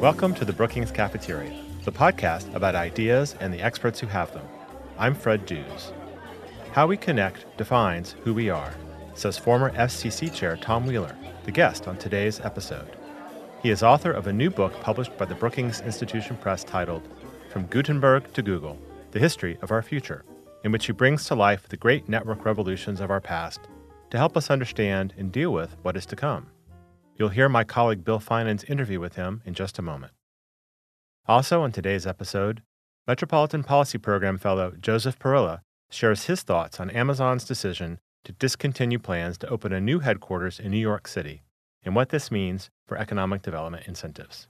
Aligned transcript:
Welcome 0.00 0.32
to 0.34 0.44
the 0.44 0.52
Brookings 0.52 0.92
Cafeteria, 0.92 1.52
the 1.84 1.90
podcast 1.90 2.54
about 2.54 2.76
ideas 2.76 3.34
and 3.40 3.52
the 3.52 3.60
experts 3.60 3.98
who 3.98 4.06
have 4.06 4.32
them. 4.32 4.46
I'm 4.96 5.12
Fred 5.12 5.44
Dews. 5.44 5.92
How 6.70 6.86
we 6.86 6.96
connect 6.96 7.56
defines 7.56 8.14
who 8.22 8.32
we 8.32 8.48
are, 8.48 8.72
says 9.14 9.36
former 9.36 9.72
FCC 9.72 10.32
Chair 10.32 10.56
Tom 10.56 10.86
Wheeler, 10.86 11.16
the 11.42 11.50
guest 11.50 11.88
on 11.88 11.96
today's 11.96 12.38
episode. 12.40 12.96
He 13.60 13.70
is 13.70 13.82
author 13.82 14.12
of 14.12 14.28
a 14.28 14.32
new 14.32 14.50
book 14.50 14.80
published 14.80 15.18
by 15.18 15.24
the 15.24 15.34
Brookings 15.34 15.80
Institution 15.80 16.36
Press 16.36 16.62
titled 16.62 17.08
From 17.50 17.66
Gutenberg 17.66 18.32
to 18.34 18.42
Google 18.42 18.78
The 19.10 19.18
History 19.18 19.58
of 19.62 19.72
Our 19.72 19.82
Future, 19.82 20.24
in 20.62 20.70
which 20.70 20.86
he 20.86 20.92
brings 20.92 21.24
to 21.24 21.34
life 21.34 21.68
the 21.68 21.76
great 21.76 22.08
network 22.08 22.44
revolutions 22.44 23.00
of 23.00 23.10
our 23.10 23.20
past 23.20 23.62
to 24.10 24.16
help 24.16 24.36
us 24.36 24.48
understand 24.48 25.12
and 25.18 25.32
deal 25.32 25.52
with 25.52 25.76
what 25.82 25.96
is 25.96 26.06
to 26.06 26.14
come. 26.16 26.46
You'll 27.18 27.30
hear 27.30 27.48
my 27.48 27.64
colleague 27.64 28.04
Bill 28.04 28.20
Finan's 28.20 28.62
interview 28.64 29.00
with 29.00 29.16
him 29.16 29.42
in 29.44 29.52
just 29.52 29.76
a 29.76 29.82
moment. 29.82 30.12
Also, 31.26 31.64
in 31.64 31.72
today's 31.72 32.06
episode, 32.06 32.62
Metropolitan 33.08 33.64
Policy 33.64 33.98
Program 33.98 34.38
Fellow 34.38 34.72
Joseph 34.80 35.18
Parilla 35.18 35.62
shares 35.90 36.26
his 36.26 36.42
thoughts 36.42 36.78
on 36.78 36.90
Amazon's 36.90 37.44
decision 37.44 37.98
to 38.24 38.30
discontinue 38.32 39.00
plans 39.00 39.36
to 39.38 39.48
open 39.48 39.72
a 39.72 39.80
new 39.80 39.98
headquarters 39.98 40.60
in 40.60 40.70
New 40.70 40.78
York 40.78 41.08
City 41.08 41.42
and 41.82 41.96
what 41.96 42.10
this 42.10 42.30
means 42.30 42.70
for 42.86 42.96
economic 42.96 43.42
development 43.42 43.88
incentives. 43.88 44.46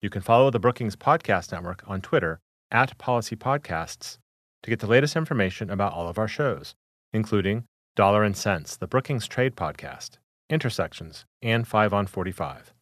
You 0.00 0.08
can 0.08 0.22
follow 0.22 0.50
the 0.50 0.60
Brookings 0.60 0.94
Podcast 0.94 1.50
Network 1.50 1.82
on 1.88 2.00
Twitter 2.00 2.38
at 2.70 2.96
Policy 2.98 3.34
Podcasts 3.34 4.18
to 4.62 4.70
get 4.70 4.78
the 4.78 4.86
latest 4.86 5.16
information 5.16 5.70
about 5.70 5.92
all 5.92 6.08
of 6.08 6.18
our 6.18 6.28
shows, 6.28 6.76
including 7.12 7.64
Dollar 7.96 8.22
and 8.22 8.36
Sense, 8.36 8.76
the 8.76 8.86
Brookings 8.86 9.26
Trade 9.26 9.56
Podcast, 9.56 10.18
Intersections, 10.48 11.24
and 11.42 11.66
5 11.66 11.92
on 11.92 12.06
45. 12.06 12.72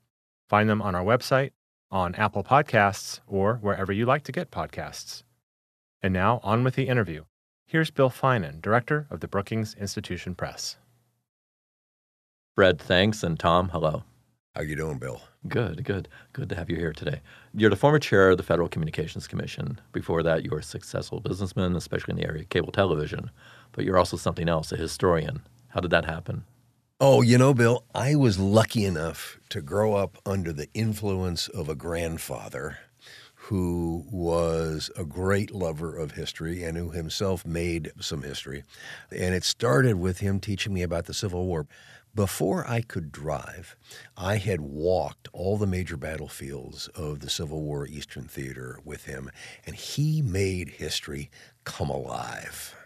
Find 0.48 0.68
them 0.68 0.82
on 0.82 0.94
our 0.94 1.04
website, 1.04 1.52
on 1.90 2.14
Apple 2.14 2.44
Podcasts, 2.44 3.20
or 3.26 3.54
wherever 3.56 3.90
you 3.90 4.04
like 4.04 4.22
to 4.24 4.32
get 4.32 4.50
podcasts. 4.50 5.22
And 6.02 6.12
now, 6.12 6.40
on 6.42 6.62
with 6.62 6.74
the 6.74 6.88
interview. 6.88 7.24
Here's 7.66 7.90
Bill 7.90 8.10
Finan, 8.10 8.60
director 8.60 9.06
of 9.10 9.20
the 9.20 9.28
Brookings 9.28 9.74
Institution 9.74 10.34
Press. 10.34 10.76
Fred, 12.54 12.78
thanks, 12.78 13.22
and 13.22 13.38
Tom, 13.38 13.70
hello. 13.70 14.04
How 14.54 14.60
you 14.60 14.76
doing, 14.76 14.98
Bill? 14.98 15.22
Good, 15.48 15.84
good. 15.84 16.08
Good 16.34 16.50
to 16.50 16.54
have 16.54 16.68
you 16.68 16.76
here 16.76 16.92
today. 16.92 17.22
You're 17.54 17.70
the 17.70 17.76
former 17.76 17.98
chair 17.98 18.30
of 18.30 18.36
the 18.36 18.42
Federal 18.42 18.68
Communications 18.68 19.26
Commission. 19.26 19.80
Before 19.92 20.22
that, 20.22 20.44
you 20.44 20.50
were 20.50 20.58
a 20.58 20.62
successful 20.62 21.20
businessman, 21.20 21.74
especially 21.74 22.12
in 22.12 22.18
the 22.18 22.26
area 22.26 22.42
of 22.42 22.50
cable 22.50 22.72
television. 22.72 23.30
But 23.72 23.86
you're 23.86 23.98
also 23.98 24.18
something 24.18 24.48
else, 24.50 24.70
a 24.70 24.76
historian. 24.76 25.42
How 25.68 25.80
did 25.80 25.90
that 25.90 26.04
happen? 26.04 26.44
Oh, 27.00 27.22
you 27.22 27.38
know, 27.38 27.52
Bill, 27.54 27.84
I 27.92 28.14
was 28.14 28.38
lucky 28.38 28.84
enough 28.84 29.40
to 29.48 29.60
grow 29.60 29.94
up 29.94 30.16
under 30.24 30.52
the 30.52 30.68
influence 30.74 31.48
of 31.48 31.68
a 31.68 31.74
grandfather 31.74 32.78
who 33.34 34.06
was 34.12 34.92
a 34.96 35.04
great 35.04 35.50
lover 35.50 35.96
of 35.96 36.12
history 36.12 36.62
and 36.62 36.78
who 36.78 36.92
himself 36.92 37.44
made 37.44 37.90
some 37.98 38.22
history. 38.22 38.62
And 39.10 39.34
it 39.34 39.42
started 39.42 39.96
with 39.96 40.20
him 40.20 40.38
teaching 40.38 40.72
me 40.72 40.82
about 40.82 41.06
the 41.06 41.14
Civil 41.14 41.46
War. 41.46 41.66
Before 42.14 42.64
I 42.70 42.80
could 42.80 43.10
drive, 43.10 43.74
I 44.16 44.36
had 44.36 44.60
walked 44.60 45.28
all 45.32 45.56
the 45.56 45.66
major 45.66 45.96
battlefields 45.96 46.86
of 46.94 47.18
the 47.18 47.28
Civil 47.28 47.60
War 47.62 47.88
Eastern 47.88 48.28
Theater 48.28 48.78
with 48.84 49.06
him, 49.06 49.32
and 49.66 49.74
he 49.74 50.22
made 50.22 50.68
history 50.68 51.28
come 51.64 51.90
alive 51.90 52.76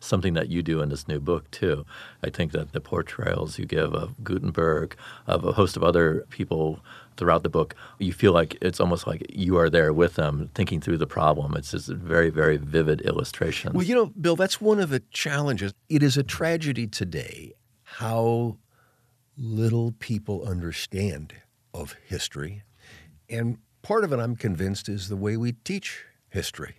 something 0.00 0.34
that 0.34 0.48
you 0.48 0.62
do 0.62 0.80
in 0.80 0.88
this 0.88 1.08
new 1.08 1.20
book 1.20 1.50
too. 1.50 1.84
I 2.22 2.30
think 2.30 2.52
that 2.52 2.72
the 2.72 2.80
portrayals 2.80 3.58
you 3.58 3.66
give 3.66 3.94
of 3.94 4.22
Gutenberg, 4.22 4.96
of 5.26 5.44
a 5.44 5.52
host 5.52 5.76
of 5.76 5.84
other 5.84 6.26
people 6.30 6.80
throughout 7.16 7.42
the 7.42 7.48
book, 7.48 7.74
you 7.98 8.12
feel 8.12 8.32
like 8.32 8.56
it's 8.62 8.80
almost 8.80 9.06
like 9.06 9.26
you 9.28 9.56
are 9.58 9.68
there 9.68 9.92
with 9.92 10.14
them, 10.14 10.50
thinking 10.54 10.80
through 10.80 10.98
the 10.98 11.06
problem. 11.06 11.54
It's 11.56 11.72
just 11.72 11.88
very, 11.88 12.30
very 12.30 12.56
vivid 12.56 13.02
illustration. 13.02 13.72
Well, 13.72 13.84
you 13.84 13.94
know, 13.94 14.06
Bill, 14.06 14.36
that's 14.36 14.60
one 14.60 14.80
of 14.80 14.90
the 14.90 15.00
challenges. 15.10 15.72
It 15.88 16.02
is 16.02 16.16
a 16.16 16.22
tragedy 16.22 16.86
today 16.86 17.52
how 17.82 18.56
little 19.36 19.92
people 19.92 20.46
understand 20.46 21.34
of 21.74 21.96
history. 22.06 22.62
And 23.28 23.58
part 23.82 24.04
of 24.04 24.12
it, 24.12 24.18
I'm 24.18 24.36
convinced, 24.36 24.88
is 24.88 25.08
the 25.08 25.16
way 25.16 25.36
we 25.36 25.52
teach 25.52 26.04
history 26.30 26.76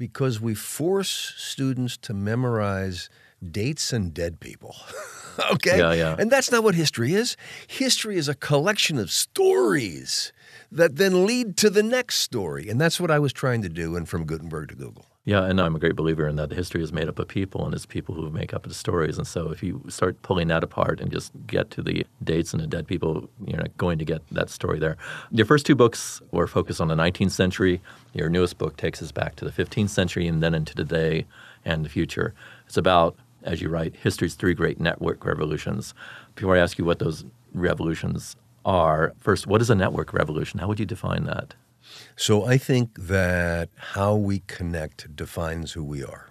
because 0.00 0.40
we 0.40 0.54
force 0.54 1.34
students 1.36 1.98
to 1.98 2.14
memorize 2.14 3.10
dates 3.52 3.92
and 3.92 4.14
dead 4.14 4.40
people. 4.40 4.74
okay? 5.52 5.78
Yeah, 5.78 5.92
yeah. 5.92 6.16
And 6.18 6.30
that's 6.30 6.50
not 6.50 6.64
what 6.64 6.74
history 6.74 7.12
is. 7.12 7.36
History 7.68 8.16
is 8.16 8.26
a 8.26 8.34
collection 8.34 8.98
of 8.98 9.10
stories 9.10 10.32
that 10.72 10.96
then 10.96 11.26
lead 11.26 11.58
to 11.58 11.68
the 11.68 11.82
next 11.82 12.20
story. 12.20 12.70
And 12.70 12.80
that's 12.80 12.98
what 12.98 13.10
I 13.10 13.18
was 13.18 13.34
trying 13.34 13.60
to 13.60 13.68
do 13.68 13.94
and 13.94 14.08
From 14.08 14.24
Gutenberg 14.24 14.70
to 14.70 14.74
Google. 14.74 15.04
Yeah, 15.30 15.44
and 15.44 15.60
I'm 15.60 15.76
a 15.76 15.78
great 15.78 15.94
believer 15.94 16.26
in 16.26 16.34
that. 16.34 16.50
History 16.50 16.82
is 16.82 16.92
made 16.92 17.08
up 17.08 17.20
of 17.20 17.28
people, 17.28 17.64
and 17.64 17.72
it's 17.72 17.86
people 17.86 18.16
who 18.16 18.30
make 18.30 18.52
up 18.52 18.64
the 18.64 18.74
stories. 18.74 19.16
And 19.16 19.24
so, 19.24 19.52
if 19.52 19.62
you 19.62 19.80
start 19.88 20.20
pulling 20.22 20.48
that 20.48 20.64
apart 20.64 21.00
and 21.00 21.08
just 21.12 21.30
get 21.46 21.70
to 21.70 21.82
the 21.82 22.04
dates 22.24 22.52
and 22.52 22.60
the 22.60 22.66
dead 22.66 22.88
people, 22.88 23.30
you're 23.46 23.58
not 23.58 23.76
going 23.76 24.00
to 24.00 24.04
get 24.04 24.22
that 24.32 24.50
story 24.50 24.80
there. 24.80 24.96
Your 25.30 25.46
first 25.46 25.66
two 25.66 25.76
books 25.76 26.20
were 26.32 26.48
focused 26.48 26.80
on 26.80 26.88
the 26.88 26.96
19th 26.96 27.30
century. 27.30 27.80
Your 28.12 28.28
newest 28.28 28.58
book 28.58 28.76
takes 28.76 29.00
us 29.02 29.12
back 29.12 29.36
to 29.36 29.44
the 29.44 29.52
15th 29.52 29.90
century 29.90 30.26
and 30.26 30.42
then 30.42 30.52
into 30.52 30.74
today 30.74 31.26
and 31.64 31.84
the 31.84 31.88
future. 31.88 32.34
It's 32.66 32.76
about, 32.76 33.14
as 33.44 33.62
you 33.62 33.68
write, 33.68 33.94
history's 33.94 34.34
three 34.34 34.54
great 34.54 34.80
network 34.80 35.24
revolutions. 35.24 35.94
Before 36.34 36.56
I 36.56 36.58
ask 36.58 36.76
you 36.76 36.84
what 36.84 36.98
those 36.98 37.24
revolutions 37.54 38.34
are, 38.64 39.14
first, 39.20 39.46
what 39.46 39.62
is 39.62 39.70
a 39.70 39.76
network 39.76 40.12
revolution? 40.12 40.58
How 40.58 40.66
would 40.66 40.80
you 40.80 40.86
define 40.86 41.22
that? 41.26 41.54
So 42.16 42.44
I 42.44 42.58
think 42.58 42.98
that 42.98 43.70
how 43.76 44.14
we 44.14 44.40
connect 44.40 45.14
defines 45.16 45.72
who 45.72 45.84
we 45.84 46.04
are. 46.04 46.30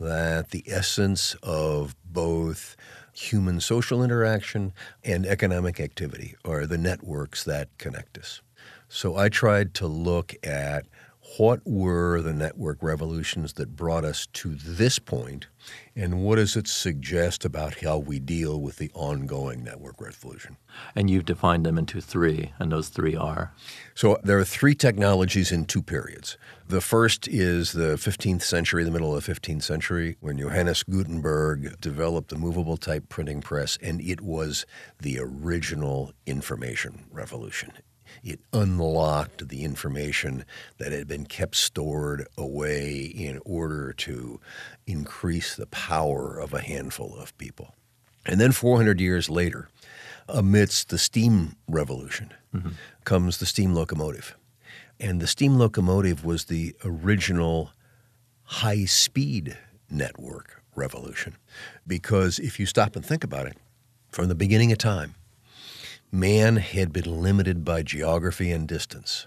That 0.00 0.50
the 0.50 0.64
essence 0.66 1.36
of 1.42 1.94
both 2.04 2.76
human 3.12 3.60
social 3.60 4.02
interaction 4.02 4.72
and 5.04 5.26
economic 5.26 5.78
activity 5.78 6.34
are 6.44 6.66
the 6.66 6.78
networks 6.78 7.44
that 7.44 7.68
connect 7.78 8.18
us. 8.18 8.40
So 8.88 9.16
I 9.16 9.28
tried 9.28 9.74
to 9.74 9.86
look 9.86 10.34
at 10.44 10.86
what 11.38 11.60
were 11.64 12.20
the 12.20 12.32
network 12.32 12.82
revolutions 12.82 13.54
that 13.54 13.76
brought 13.76 14.04
us 14.04 14.26
to 14.32 14.54
this 14.54 14.98
point, 14.98 15.46
and 15.96 16.22
what 16.22 16.36
does 16.36 16.56
it 16.56 16.66
suggest 16.66 17.44
about 17.44 17.82
how 17.82 17.98
we 17.98 18.18
deal 18.18 18.60
with 18.60 18.76
the 18.76 18.90
ongoing 18.94 19.64
network 19.64 20.00
revolution? 20.00 20.56
And 20.94 21.08
you've 21.08 21.24
defined 21.24 21.64
them 21.64 21.78
into 21.78 22.00
three, 22.00 22.52
and 22.58 22.70
those 22.70 22.88
three 22.88 23.16
are? 23.16 23.54
So 23.94 24.18
there 24.22 24.38
are 24.38 24.44
three 24.44 24.74
technologies 24.74 25.52
in 25.52 25.64
two 25.64 25.82
periods. 25.82 26.36
The 26.68 26.80
first 26.80 27.28
is 27.28 27.72
the 27.72 27.94
15th 27.94 28.42
century, 28.42 28.84
the 28.84 28.90
middle 28.90 29.14
of 29.14 29.24
the 29.24 29.32
15th 29.32 29.62
century, 29.62 30.16
when 30.20 30.38
Johannes 30.38 30.82
Gutenberg 30.82 31.80
developed 31.80 32.28
the 32.28 32.38
movable 32.38 32.76
type 32.76 33.08
printing 33.08 33.40
press, 33.40 33.78
and 33.82 34.00
it 34.00 34.20
was 34.20 34.66
the 35.00 35.18
original 35.18 36.12
information 36.26 37.04
revolution. 37.10 37.72
It 38.22 38.40
unlocked 38.52 39.48
the 39.48 39.64
information 39.64 40.44
that 40.78 40.92
had 40.92 41.08
been 41.08 41.26
kept 41.26 41.56
stored 41.56 42.26
away 42.36 43.00
in 43.00 43.40
order 43.44 43.92
to 43.92 44.40
increase 44.86 45.56
the 45.56 45.66
power 45.66 46.38
of 46.38 46.52
a 46.52 46.60
handful 46.60 47.16
of 47.16 47.36
people. 47.38 47.74
And 48.24 48.40
then 48.40 48.52
400 48.52 49.00
years 49.00 49.28
later, 49.28 49.68
amidst 50.28 50.88
the 50.88 50.98
steam 50.98 51.56
revolution, 51.68 52.32
mm-hmm. 52.54 52.70
comes 53.04 53.38
the 53.38 53.46
steam 53.46 53.74
locomotive. 53.74 54.36
And 55.00 55.20
the 55.20 55.26
steam 55.26 55.58
locomotive 55.58 56.24
was 56.24 56.44
the 56.44 56.76
original 56.84 57.72
high 58.44 58.84
speed 58.84 59.58
network 59.90 60.62
revolution. 60.74 61.36
Because 61.86 62.38
if 62.38 62.60
you 62.60 62.66
stop 62.66 62.96
and 62.96 63.04
think 63.04 63.24
about 63.24 63.46
it, 63.46 63.56
from 64.10 64.28
the 64.28 64.34
beginning 64.34 64.70
of 64.70 64.78
time, 64.78 65.14
Man 66.14 66.56
had 66.56 66.92
been 66.92 67.22
limited 67.22 67.64
by 67.64 67.82
geography 67.82 68.52
and 68.52 68.68
distance. 68.68 69.26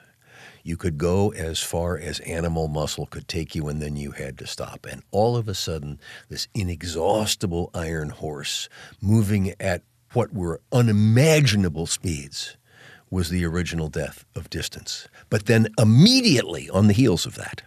You 0.62 0.78
could 0.78 1.00
go 1.00 1.32
as 1.32 1.60
far 1.60 1.98
as 1.98 2.20
animal 2.20 2.68
muscle 2.68 3.08
could 3.08 3.28
take 3.28 3.56
you, 3.56 3.68
and 3.68 3.82
then 3.82 3.96
you 3.96 4.12
had 4.12 4.38
to 4.38 4.46
stop. 4.46 4.86
And 4.86 5.02
all 5.10 5.36
of 5.36 5.48
a 5.48 5.56
sudden, 5.56 6.00
this 6.30 6.48
inexhaustible 6.54 7.72
iron 7.74 8.12
horse 8.12 8.70
moving 9.02 9.56
at 9.60 9.82
what 10.14 10.32
were 10.32 10.62
unimaginable 10.72 11.88
speeds 11.88 12.56
was 13.10 13.30
the 13.30 13.46
original 13.46 13.88
death 13.88 14.24
of 14.36 14.52
distance. 14.52 15.08
But 15.32 15.48
then, 15.48 15.70
immediately 15.80 16.70
on 16.70 16.86
the 16.86 16.94
heels 16.94 17.26
of 17.26 17.34
that, 17.34 17.64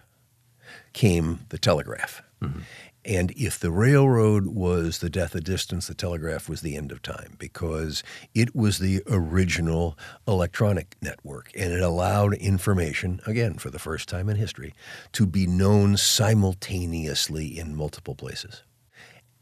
came 0.93 1.39
the 1.49 1.57
telegraph. 1.57 2.21
Mm-hmm. 2.41 2.61
And 3.09 3.31
if 3.31 3.57
the 3.57 3.71
railroad 3.71 4.45
was 4.45 4.99
the 4.99 5.09
death 5.09 5.33
of 5.33 5.43
distance, 5.43 5.87
the 5.87 5.95
telegraph 5.95 6.47
was 6.47 6.61
the 6.61 6.77
end 6.77 6.91
of 6.91 7.01
time 7.01 7.37
because 7.39 8.03
it 8.35 8.55
was 8.55 8.77
the 8.77 9.01
original 9.09 9.97
electronic 10.27 10.95
network 11.01 11.49
and 11.57 11.73
it 11.73 11.81
allowed 11.81 12.35
information, 12.35 13.19
again, 13.25 13.55
for 13.55 13.71
the 13.71 13.79
first 13.79 14.07
time 14.07 14.29
in 14.29 14.35
history, 14.35 14.75
to 15.13 15.25
be 15.25 15.47
known 15.47 15.97
simultaneously 15.97 17.57
in 17.57 17.75
multiple 17.75 18.13
places. 18.13 18.61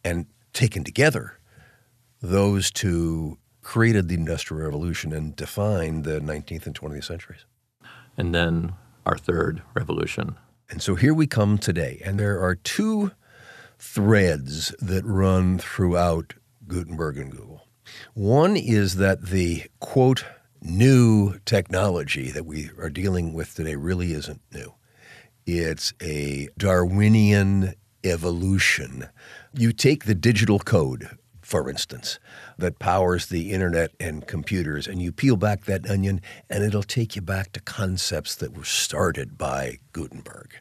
And 0.01 0.27
taken 0.53 0.85
together, 0.85 1.37
those 2.21 2.71
two 2.71 3.37
created 3.61 4.07
the 4.07 4.15
Industrial 4.15 4.63
Revolution 4.63 5.11
and 5.11 5.35
defined 5.35 6.05
the 6.05 6.21
19th 6.21 6.67
and 6.67 6.79
20th 6.79 7.03
centuries. 7.03 7.43
And 8.15 8.33
then 8.33 8.75
our 9.05 9.17
third 9.17 9.61
revolution. 9.73 10.37
And 10.69 10.81
so 10.81 10.95
here 10.95 11.13
we 11.13 11.27
come 11.27 11.57
today, 11.57 12.01
and 12.05 12.17
there 12.17 12.41
are 12.41 12.55
two 12.55 13.11
threads 13.79 14.73
that 14.79 15.05
run 15.05 15.59
throughout 15.59 16.33
Gutenberg 16.67 17.17
and 17.17 17.31
Google. 17.31 17.67
One 18.13 18.57
is 18.57 18.95
that 18.95 19.27
the 19.27 19.63
quote, 19.79 20.25
new 20.61 21.39
technology 21.45 22.31
that 22.31 22.45
we 22.45 22.71
are 22.79 22.89
dealing 22.89 23.33
with 23.33 23.53
today 23.53 23.75
really 23.75 24.13
isn't 24.13 24.41
new. 24.51 24.73
It's 25.45 25.93
a 26.01 26.49
Darwinian 26.57 27.75
evolution. 28.03 29.07
You 29.53 29.71
take 29.71 30.05
the 30.05 30.15
digital 30.15 30.59
code, 30.59 31.17
for 31.47 31.69
instance, 31.69 32.19
that 32.57 32.77
powers 32.77 33.27
the 33.27 33.53
internet 33.53 33.91
and 34.01 34.27
computers, 34.27 34.85
and 34.85 35.01
you 35.01 35.13
peel 35.13 35.37
back 35.37 35.63
that 35.63 35.89
onion, 35.89 36.19
and 36.49 36.61
it'll 36.61 36.83
take 36.83 37.15
you 37.15 37.21
back 37.21 37.53
to 37.53 37.61
concepts 37.61 38.35
that 38.35 38.57
were 38.57 38.65
started 38.65 39.37
by 39.37 39.79
Gutenberg. 39.93 40.55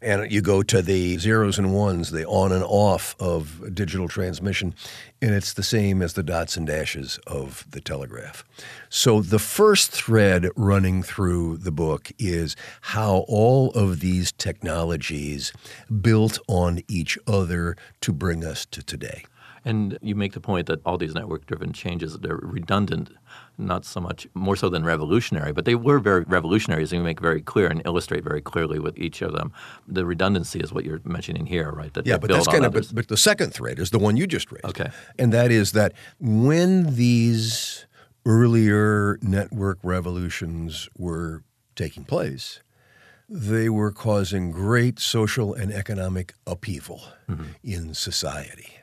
And 0.00 0.32
you 0.32 0.42
go 0.42 0.64
to 0.64 0.82
the 0.82 1.16
zeros 1.18 1.60
and 1.60 1.72
ones, 1.72 2.10
the 2.10 2.26
on 2.26 2.50
and 2.50 2.64
off 2.64 3.14
of 3.20 3.72
digital 3.72 4.08
transmission, 4.08 4.74
and 5.20 5.32
it's 5.32 5.52
the 5.52 5.62
same 5.62 6.02
as 6.02 6.14
the 6.14 6.24
dots 6.24 6.56
and 6.56 6.66
dashes 6.66 7.20
of 7.24 7.64
the 7.70 7.80
telegraph. 7.80 8.44
So 8.88 9.20
the 9.20 9.38
first 9.38 9.92
thread 9.92 10.48
running 10.56 11.04
through 11.04 11.58
the 11.58 11.70
book 11.70 12.10
is 12.18 12.56
how 12.80 13.24
all 13.28 13.70
of 13.74 14.00
these 14.00 14.32
technologies 14.32 15.52
built 16.00 16.40
on 16.48 16.80
each 16.88 17.16
other 17.28 17.76
to 18.00 18.12
bring 18.12 18.44
us 18.44 18.66
to 18.66 18.82
today. 18.82 19.22
And 19.64 19.96
you 20.02 20.14
make 20.16 20.32
the 20.32 20.40
point 20.40 20.66
that 20.66 20.80
all 20.84 20.98
these 20.98 21.14
network 21.14 21.46
driven 21.46 21.72
changes, 21.72 22.18
they're 22.18 22.40
redundant, 22.42 23.10
not 23.58 23.84
so 23.84 24.00
much 24.00 24.26
more 24.34 24.56
so 24.56 24.68
than 24.68 24.84
revolutionary, 24.84 25.52
but 25.52 25.64
they 25.64 25.76
were 25.76 26.00
very 26.00 26.24
revolutionary, 26.24 26.82
as 26.82 26.92
you 26.92 27.00
make 27.00 27.20
very 27.20 27.40
clear 27.40 27.68
and 27.68 27.80
illustrate 27.84 28.24
very 28.24 28.40
clearly 28.40 28.78
with 28.80 28.98
each 28.98 29.22
of 29.22 29.32
them. 29.32 29.52
The 29.86 30.04
redundancy 30.04 30.58
is 30.58 30.72
what 30.72 30.84
you're 30.84 31.00
mentioning 31.04 31.46
here, 31.46 31.70
right? 31.70 31.94
That 31.94 32.06
yeah, 32.06 32.18
but 32.18 32.30
that's 32.30 32.48
kind 32.48 32.64
of, 32.64 32.72
but, 32.72 32.92
but 32.92 33.08
the 33.08 33.16
second 33.16 33.54
thread 33.54 33.78
is 33.78 33.90
the 33.90 34.00
one 34.00 34.16
you 34.16 34.26
just 34.26 34.50
raised. 34.50 34.64
Okay. 34.64 34.90
And 35.18 35.32
that 35.32 35.52
is 35.52 35.72
that 35.72 35.92
when 36.18 36.96
these 36.96 37.86
earlier 38.26 39.18
network 39.22 39.78
revolutions 39.82 40.88
were 40.98 41.44
taking 41.76 42.04
place, 42.04 42.60
they 43.28 43.68
were 43.68 43.90
causing 43.92 44.50
great 44.50 44.98
social 44.98 45.54
and 45.54 45.72
economic 45.72 46.34
upheaval 46.46 47.02
mm-hmm. 47.28 47.44
in 47.62 47.94
society. 47.94 48.81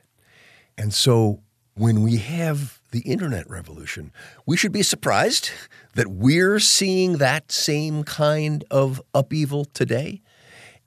And 0.79 0.93
so 0.93 1.41
when 1.75 2.03
we 2.03 2.17
have 2.17 2.79
the 2.91 3.01
internet 3.01 3.49
revolution, 3.49 4.13
we 4.45 4.55
should 4.55 4.71
be 4.71 4.81
surprised 4.81 5.51
that 5.95 6.07
we're 6.07 6.57
seeing 6.59 7.17
that 7.17 7.51
same 7.51 8.05
kind 8.05 8.63
of 8.71 9.01
upheaval 9.13 9.65
today. 9.65 10.21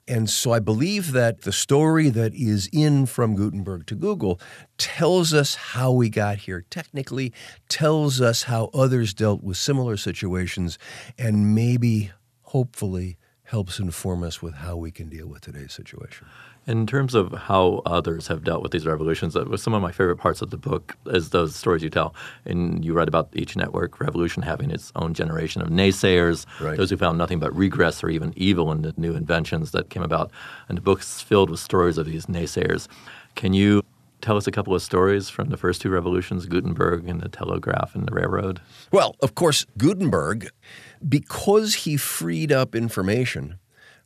And 0.07 0.27
so 0.31 0.51
I 0.51 0.59
believe 0.59 1.11
that 1.11 1.41
the 1.41 1.51
story 1.51 2.09
that 2.09 2.33
is 2.33 2.67
in 2.73 3.05
From 3.05 3.35
Gutenberg 3.35 3.85
to 3.85 3.95
Google 3.95 4.41
tells 4.79 5.31
us 5.31 5.53
how 5.53 5.91
we 5.91 6.09
got 6.09 6.39
here 6.39 6.65
technically, 6.71 7.31
tells 7.69 8.19
us 8.19 8.43
how 8.43 8.71
others 8.73 9.13
dealt 9.13 9.43
with 9.43 9.57
similar 9.57 9.95
situations, 9.95 10.79
and 11.19 11.53
maybe, 11.53 12.11
hopefully, 12.41 13.17
helps 13.43 13.79
inform 13.79 14.23
us 14.23 14.41
with 14.41 14.53
how 14.55 14.75
we 14.75 14.89
can 14.89 15.09
deal 15.09 15.27
with 15.27 15.41
today's 15.41 15.73
situation. 15.73 16.27
In 16.65 16.87
terms 16.87 17.13
of 17.13 17.33
how 17.33 17.81
others 17.85 18.27
have 18.27 18.45
dealt 18.45 18.63
with 18.63 18.71
these 18.71 18.85
revolutions, 18.85 19.33
that 19.33 19.49
was 19.49 19.61
some 19.61 19.73
of 19.73 19.81
my 19.81 19.91
favorite 19.91 20.15
parts 20.15 20.41
of 20.41 20.49
the 20.49 20.57
book 20.57 20.95
is 21.07 21.31
those 21.31 21.55
stories 21.55 21.83
you 21.83 21.89
tell. 21.89 22.15
And 22.45 22.85
you 22.85 22.93
write 22.93 23.09
about 23.09 23.29
each 23.33 23.57
network 23.57 23.99
revolution 23.99 24.43
having 24.43 24.71
its 24.71 24.91
own 24.95 25.13
generation 25.13 25.61
of 25.61 25.67
naysayers, 25.67 26.45
right. 26.61 26.77
those 26.77 26.89
who 26.89 26.95
found 26.95 27.17
nothing 27.17 27.39
but 27.39 27.53
regress 27.53 28.01
or 28.01 28.09
even 28.09 28.33
evil 28.37 28.71
in 28.71 28.81
the 28.81 28.93
new 28.95 29.13
inventions 29.13 29.71
that 29.71 29.89
came 29.89 30.03
about. 30.03 30.31
And 30.69 30.77
the 30.77 30.81
book's 30.81 31.19
filled 31.21 31.49
with 31.49 31.59
stories 31.59 31.97
of 31.97 32.05
these 32.05 32.27
naysayers. 32.27 32.87
Can 33.35 33.53
you 33.53 33.83
tell 34.23 34.37
us 34.37 34.47
a 34.47 34.51
couple 34.51 34.73
of 34.73 34.81
stories 34.81 35.29
from 35.29 35.49
the 35.49 35.57
first 35.57 35.81
two 35.81 35.89
revolutions, 35.89 36.47
Gutenberg 36.47 37.07
and 37.07 37.21
the 37.21 37.29
telegraph 37.29 37.93
and 37.93 38.07
the 38.07 38.13
railroad? 38.13 38.61
Well, 38.91 39.15
of 39.21 39.35
course, 39.35 39.65
Gutenberg, 39.77 40.49
because 41.07 41.75
he 41.75 41.97
freed 41.97 42.51
up 42.51 42.73
information 42.73 43.59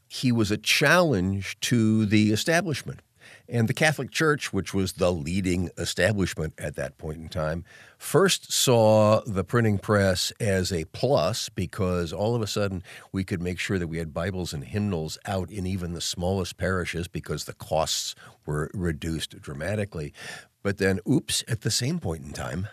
he 0.07 0.31
was 0.31 0.51
a 0.51 0.57
challenge 0.57 1.59
to 1.61 2.05
the 2.05 2.31
establishment. 2.31 3.01
And 3.49 3.69
the 3.69 3.73
Catholic 3.73 4.11
Church, 4.11 4.51
which 4.51 4.73
was 4.73 4.93
the 4.93 5.11
leading 5.11 5.69
establishment 5.77 6.53
at 6.57 6.75
that 6.75 6.97
point 6.97 7.17
in 7.17 7.29
time, 7.29 7.63
first 7.97 8.51
saw 8.51 9.21
the 9.25 9.43
printing 9.43 9.79
press 9.79 10.31
as 10.39 10.73
a 10.73 10.83
plus 10.85 11.47
because 11.47 12.11
all 12.11 12.35
of 12.35 12.41
a 12.41 12.47
sudden 12.47 12.83
we 13.11 13.23
could 13.23 13.41
make 13.41 13.59
sure 13.59 13.79
that 13.79 13.87
we 13.87 13.99
had 13.99 14.13
Bibles 14.13 14.53
and 14.53 14.65
hymnals 14.65 15.17
out 15.25 15.49
in 15.49 15.65
even 15.65 15.93
the 15.93 16.01
smallest 16.01 16.57
parishes 16.57 17.07
because 17.07 17.45
the 17.45 17.53
costs 17.53 18.15
were 18.45 18.69
reduced 18.73 19.41
dramatically. 19.41 20.13
But 20.61 20.77
then, 20.77 20.99
oops, 21.09 21.45
at 21.47 21.61
the 21.61 21.71
same 21.71 21.99
point 21.99 22.25
in 22.25 22.33
time, 22.33 22.67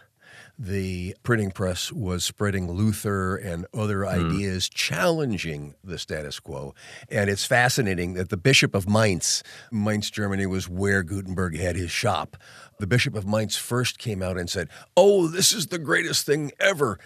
the 0.59 1.17
printing 1.23 1.51
press 1.51 1.91
was 1.91 2.25
spreading 2.25 2.71
Luther 2.71 3.37
and 3.37 3.67
other 3.75 4.01
mm. 4.01 4.09
ideas 4.09 4.69
challenging 4.69 5.75
the 5.83 5.99
status 5.99 6.39
quo. 6.39 6.75
And 7.09 7.29
it's 7.29 7.45
fascinating 7.45 8.15
that 8.15 8.29
the 8.29 8.37
Bishop 8.37 8.75
of 8.75 8.89
Mainz, 8.89 9.43
Mainz, 9.73 10.11
Germany, 10.11 10.47
was 10.47 10.69
where 10.69 11.03
Gutenberg 11.03 11.56
had 11.56 11.77
his 11.77 11.91
shop. 11.91 12.37
The 12.79 12.87
Bishop 12.87 13.15
of 13.15 13.27
Mainz 13.27 13.56
first 13.56 13.99
came 13.99 14.23
out 14.23 14.39
and 14.39 14.49
said, 14.49 14.69
Oh, 14.97 15.27
this 15.29 15.53
is 15.53 15.69
the 15.69 15.79
greatest 15.79 16.25
thing 16.27 16.53
ever. 16.61 16.99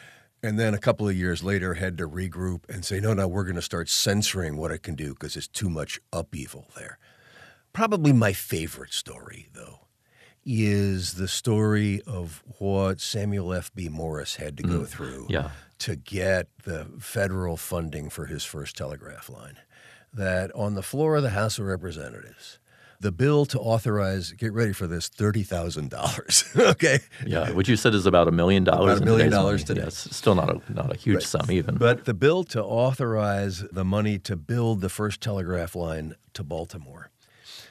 And 0.42 0.58
then 0.58 0.72
a 0.72 0.78
couple 0.78 1.08
of 1.08 1.16
years 1.16 1.42
later 1.42 1.74
had 1.74 1.98
to 1.98 2.08
regroup 2.08 2.68
and 2.68 2.84
say, 2.84 3.00
no, 3.00 3.12
no, 3.12 3.26
we're 3.26 3.44
going 3.44 3.56
to 3.56 3.62
start 3.62 3.88
censoring 3.88 4.56
what 4.56 4.70
it 4.70 4.84
can 4.84 4.94
do 4.94 5.12
because 5.12 5.36
it's 5.36 5.48
too 5.48 5.68
much 5.68 6.00
upheaval 6.12 6.68
there. 6.76 6.98
Probably 7.72 8.12
my 8.12 8.32
favorite 8.32 8.92
story, 8.92 9.48
though, 9.52 9.87
is 10.44 11.14
the 11.14 11.28
story 11.28 12.00
of 12.06 12.42
what 12.58 13.00
Samuel 13.00 13.52
F.B. 13.52 13.88
Morse 13.88 14.36
had 14.36 14.56
to 14.56 14.62
go 14.62 14.80
mm. 14.80 14.88
through 14.88 15.26
yeah. 15.28 15.50
to 15.78 15.96
get 15.96 16.48
the 16.64 16.86
federal 16.98 17.56
funding 17.56 18.10
for 18.10 18.26
his 18.26 18.44
first 18.44 18.76
telegraph 18.76 19.28
line. 19.28 19.58
That 20.12 20.50
on 20.54 20.74
the 20.74 20.82
floor 20.82 21.16
of 21.16 21.22
the 21.22 21.30
House 21.30 21.58
of 21.58 21.66
Representatives, 21.66 22.58
the 23.00 23.12
bill 23.12 23.46
to 23.46 23.60
authorize, 23.60 24.32
get 24.32 24.52
ready 24.52 24.72
for 24.72 24.86
this, 24.86 25.08
$30,000. 25.08 26.60
okay. 26.70 26.98
Yeah, 27.24 27.50
which 27.52 27.68
you 27.68 27.76
said 27.76 27.94
is 27.94 28.06
about 28.06 28.26
a 28.26 28.32
million 28.32 28.64
dollars. 28.64 28.98
About 28.98 29.02
a 29.02 29.04
million 29.04 29.30
dollars 29.30 29.64
today. 29.64 29.82
Yeah, 29.82 29.90
still 29.90 30.34
not 30.34 30.50
a, 30.50 30.72
not 30.72 30.92
a 30.92 30.96
huge 30.96 31.16
right. 31.16 31.22
sum 31.22 31.50
even. 31.50 31.76
But 31.76 32.06
the 32.06 32.14
bill 32.14 32.42
to 32.44 32.62
authorize 32.62 33.60
the 33.70 33.84
money 33.84 34.18
to 34.20 34.36
build 34.36 34.80
the 34.80 34.88
first 34.88 35.20
telegraph 35.20 35.76
line 35.76 36.16
to 36.34 36.42
Baltimore 36.42 37.10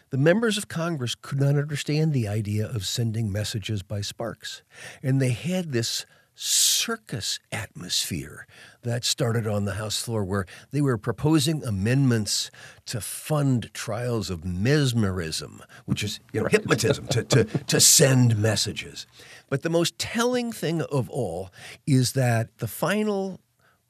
the 0.10 0.18
members 0.18 0.58
of 0.58 0.68
Congress 0.68 1.16
could 1.16 1.40
not 1.40 1.56
understand 1.56 2.14
the 2.14 2.28
idea 2.28 2.66
of 2.68 2.86
sending 2.86 3.32
messages 3.32 3.84
by 3.84 4.02
sparks. 4.02 4.62
And 5.04 5.22
they 5.22 5.32
had 5.32 5.72
this 5.72 6.06
circus 6.40 7.40
atmosphere 7.52 8.46
that 8.84 9.04
started 9.04 9.48
on 9.48 9.66
the 9.66 9.74
House 9.74 10.02
floor 10.02 10.24
where 10.24 10.46
they 10.72 10.82
were 10.82 10.98
proposing 10.98 11.64
amendments 11.64 12.52
to 12.86 13.02
fund 13.02 13.72
trials 13.74 14.30
of 14.30 14.46
mesmerism, 14.46 15.62
which 15.86 16.04
is 16.04 16.20
you 16.32 16.42
know, 16.42 16.48
hypnotism, 16.48 17.08
to, 17.08 17.24
to, 17.24 17.44
to 17.44 17.80
send 17.80 18.38
messages. 18.38 19.08
But 19.50 19.64
the 19.64 19.70
most 19.70 19.98
telling 19.98 20.52
thing 20.52 20.82
of 20.84 21.10
all 21.10 21.50
is 21.88 22.14
that 22.14 22.60
the 22.60 22.68
final 22.68 23.42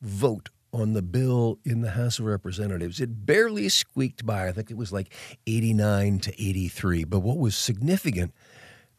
vote 0.02 0.50
on 0.74 0.94
the 0.94 1.02
bill 1.02 1.60
in 1.64 1.82
the 1.82 1.92
House 1.92 2.20
of 2.20 2.26
Representatives. 2.26 3.00
It 3.00 3.26
barely 3.26 3.70
squeaked 3.70 4.26
by. 4.26 4.48
I 4.48 4.52
think 4.52 4.70
it 4.70 4.78
was 4.78 4.92
like 4.92 5.14
89 5.46 6.20
to 6.20 6.42
83. 6.42 7.04
But 7.06 7.20
what 7.20 7.38
was 7.38 7.56
significant, 7.56 8.34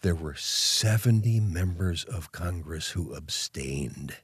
there 0.00 0.14
were 0.14 0.34
70 0.34 1.40
members 1.40 2.04
of 2.04 2.32
Congress 2.32 2.90
who 2.90 3.14
abstained. 3.14 4.16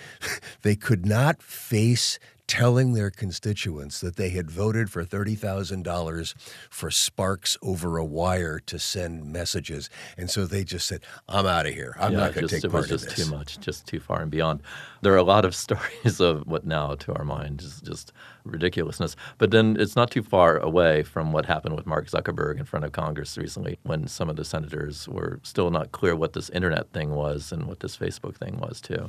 they 0.62 0.76
could 0.76 1.06
not 1.06 1.42
face 1.42 2.18
telling 2.52 2.92
their 2.92 3.10
constituents 3.10 3.98
that 4.02 4.16
they 4.16 4.28
had 4.28 4.50
voted 4.50 4.90
for 4.90 5.02
$30,000 5.06 6.34
for 6.68 6.90
sparks 6.90 7.56
over 7.62 7.96
a 7.96 8.04
wire 8.04 8.58
to 8.58 8.78
send 8.78 9.24
messages. 9.24 9.88
And 10.18 10.28
so 10.28 10.44
they 10.44 10.62
just 10.62 10.86
said, 10.86 11.00
I'm 11.26 11.46
out 11.46 11.64
of 11.64 11.72
here. 11.72 11.96
I'm 11.98 12.12
yeah, 12.12 12.18
not 12.18 12.34
going 12.34 12.46
to 12.46 12.60
take 12.60 12.70
part 12.70 12.84
in 12.84 12.90
this. 12.90 13.04
It 13.04 13.06
was 13.06 13.16
just 13.16 13.30
too 13.30 13.34
much, 13.34 13.58
just 13.60 13.86
too 13.86 14.00
far 14.00 14.20
and 14.20 14.30
beyond. 14.30 14.60
There 15.00 15.14
are 15.14 15.16
a 15.16 15.22
lot 15.22 15.46
of 15.46 15.54
stories 15.64 16.20
of 16.20 16.46
what 16.46 16.66
now, 16.66 16.94
to 16.94 17.14
our 17.14 17.24
mind, 17.24 17.62
is 17.62 17.80
just 17.80 18.12
ridiculousness. 18.44 19.16
But 19.38 19.50
then 19.50 19.78
it's 19.80 19.96
not 19.96 20.10
too 20.10 20.22
far 20.22 20.58
away 20.58 21.04
from 21.04 21.32
what 21.32 21.46
happened 21.46 21.74
with 21.74 21.86
Mark 21.86 22.10
Zuckerberg 22.10 22.58
in 22.58 22.66
front 22.66 22.84
of 22.84 22.92
Congress 22.92 23.38
recently 23.38 23.78
when 23.84 24.06
some 24.08 24.28
of 24.28 24.36
the 24.36 24.44
senators 24.44 25.08
were 25.08 25.40
still 25.42 25.70
not 25.70 25.92
clear 25.92 26.14
what 26.14 26.34
this 26.34 26.50
internet 26.50 26.90
thing 26.92 27.14
was 27.14 27.50
and 27.50 27.64
what 27.64 27.80
this 27.80 27.96
Facebook 27.96 28.36
thing 28.36 28.58
was, 28.60 28.82
too, 28.82 29.08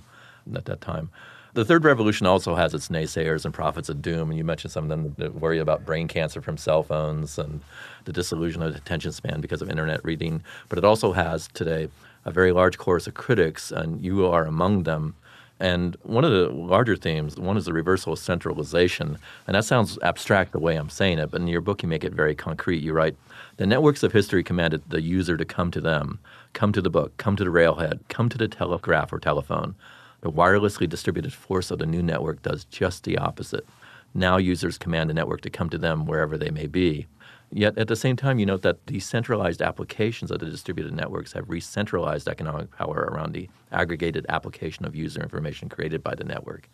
at 0.56 0.64
that 0.64 0.80
time. 0.80 1.10
The 1.54 1.64
third 1.64 1.84
revolution 1.84 2.26
also 2.26 2.56
has 2.56 2.74
its 2.74 2.88
naysayers 2.88 3.46
and 3.46 3.54
prophets 3.54 3.88
of 3.88 4.02
doom, 4.02 4.30
and 4.30 4.38
you 4.38 4.44
mentioned 4.44 4.72
some 4.72 4.86
of 4.86 4.90
them 4.90 5.14
that 5.20 5.36
worry 5.36 5.60
about 5.60 5.86
brain 5.86 6.08
cancer 6.08 6.42
from 6.42 6.58
cell 6.58 6.82
phones 6.82 7.38
and 7.38 7.62
the 8.06 8.12
disillusion 8.12 8.64
of 8.64 8.76
attention 8.76 9.12
span 9.12 9.40
because 9.40 9.62
of 9.62 9.70
internet 9.70 10.04
reading. 10.04 10.44
But 10.68 10.80
it 10.80 10.86
also 10.86 11.12
has 11.12 11.48
today 11.54 11.90
a 12.26 12.32
very 12.32 12.52
large 12.52 12.80
chorus 12.80 13.06
of 13.06 13.14
critics, 13.14 13.72
and 13.72 14.04
you 14.04 14.26
are 14.26 14.46
among 14.46 14.84
them. 14.84 15.16
And 15.60 15.96
one 16.02 16.26
of 16.26 16.32
the 16.32 16.50
larger 16.50 16.96
themes, 16.96 17.38
one 17.38 17.56
is 17.56 17.66
the 17.66 17.74
reversal 17.74 18.14
of 18.14 18.20
centralization. 18.20 19.20
And 19.46 19.54
that 19.56 19.66
sounds 19.66 20.00
abstract 20.02 20.54
the 20.54 20.60
way 20.60 20.76
I'm 20.76 20.90
saying 20.90 21.20
it, 21.20 21.30
but 21.30 21.42
in 21.42 21.48
your 21.48 21.62
book 21.62 21.84
you 21.84 21.88
make 21.88 22.04
it 22.04 22.14
very 22.14 22.34
concrete. 22.34 22.82
You 22.82 22.94
write, 22.94 23.16
the 23.58 23.68
networks 23.68 24.02
of 24.02 24.12
history 24.12 24.44
commanded 24.44 24.82
the 24.88 25.02
user 25.02 25.38
to 25.38 25.46
come 25.46 25.70
to 25.70 25.82
them, 25.82 26.18
come 26.54 26.72
to 26.74 26.82
the 26.82 26.90
book, 26.90 27.16
come 27.18 27.36
to 27.36 27.44
the 27.44 27.52
railhead, 27.52 28.00
come 28.10 28.28
to 28.30 28.40
the 28.40 28.48
telegraph 28.48 29.14
or 29.14 29.20
telephone. 29.20 29.76
The 30.24 30.32
wirelessly 30.32 30.88
distributed 30.88 31.34
force 31.34 31.70
of 31.70 31.80
the 31.80 31.86
new 31.86 32.02
network 32.02 32.42
does 32.42 32.64
just 32.64 33.04
the 33.04 33.18
opposite. 33.18 33.68
Now 34.14 34.38
users 34.38 34.78
command 34.78 35.10
the 35.10 35.14
network 35.14 35.42
to 35.42 35.50
come 35.50 35.70
to 35.70 35.78
them 35.78 36.06
wherever 36.06 36.38
they 36.38 36.50
may 36.50 36.66
be. 36.66 37.08
Yet 37.52 37.78
at 37.78 37.90
the 37.90 37.98
same 37.98 38.16
time, 38.16 38.40
you 38.40 38.46
note 38.46 38.62
that 38.62 38.86
decentralized 38.86 39.62
applications 39.62 40.32
of 40.32 40.40
the 40.40 40.46
distributed 40.46 40.94
networks 40.94 41.34
have 41.34 41.50
re-centralized 41.50 42.30
economic 42.30 42.72
power 42.72 43.10
around 43.12 43.34
the 43.34 43.50
aggregated 43.74 44.26
application 44.30 44.86
of 44.86 44.96
user 44.96 45.22
information 45.22 45.68
created 45.68 46.02
by 46.02 46.16
the 46.16 46.24
network. 46.24 46.70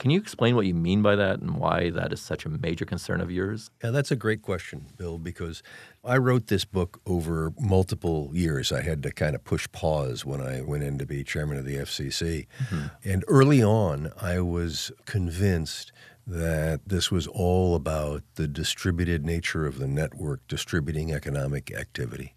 Can 0.00 0.10
you 0.10 0.18
explain 0.18 0.56
what 0.56 0.64
you 0.64 0.72
mean 0.72 1.02
by 1.02 1.14
that 1.16 1.40
and 1.40 1.58
why 1.58 1.90
that 1.90 2.10
is 2.10 2.22
such 2.22 2.46
a 2.46 2.48
major 2.48 2.86
concern 2.86 3.20
of 3.20 3.30
yours? 3.30 3.70
Yeah, 3.84 3.90
that's 3.90 4.10
a 4.10 4.16
great 4.16 4.40
question, 4.40 4.86
Bill, 4.96 5.18
because 5.18 5.62
I 6.02 6.16
wrote 6.16 6.46
this 6.46 6.64
book 6.64 7.02
over 7.04 7.52
multiple 7.60 8.30
years. 8.32 8.72
I 8.72 8.80
had 8.80 9.02
to 9.02 9.12
kind 9.12 9.34
of 9.34 9.44
push 9.44 9.70
pause 9.72 10.24
when 10.24 10.40
I 10.40 10.62
went 10.62 10.84
in 10.84 10.96
to 10.96 11.04
be 11.04 11.22
chairman 11.22 11.58
of 11.58 11.66
the 11.66 11.76
FCC. 11.76 12.46
Mm-hmm. 12.70 12.86
And 13.04 13.24
early 13.28 13.62
on, 13.62 14.10
I 14.18 14.40
was 14.40 14.90
convinced 15.04 15.92
that 16.26 16.80
this 16.86 17.10
was 17.10 17.26
all 17.26 17.74
about 17.74 18.22
the 18.36 18.48
distributed 18.48 19.26
nature 19.26 19.66
of 19.66 19.78
the 19.78 19.86
network 19.86 20.40
distributing 20.48 21.12
economic 21.12 21.74
activity. 21.74 22.34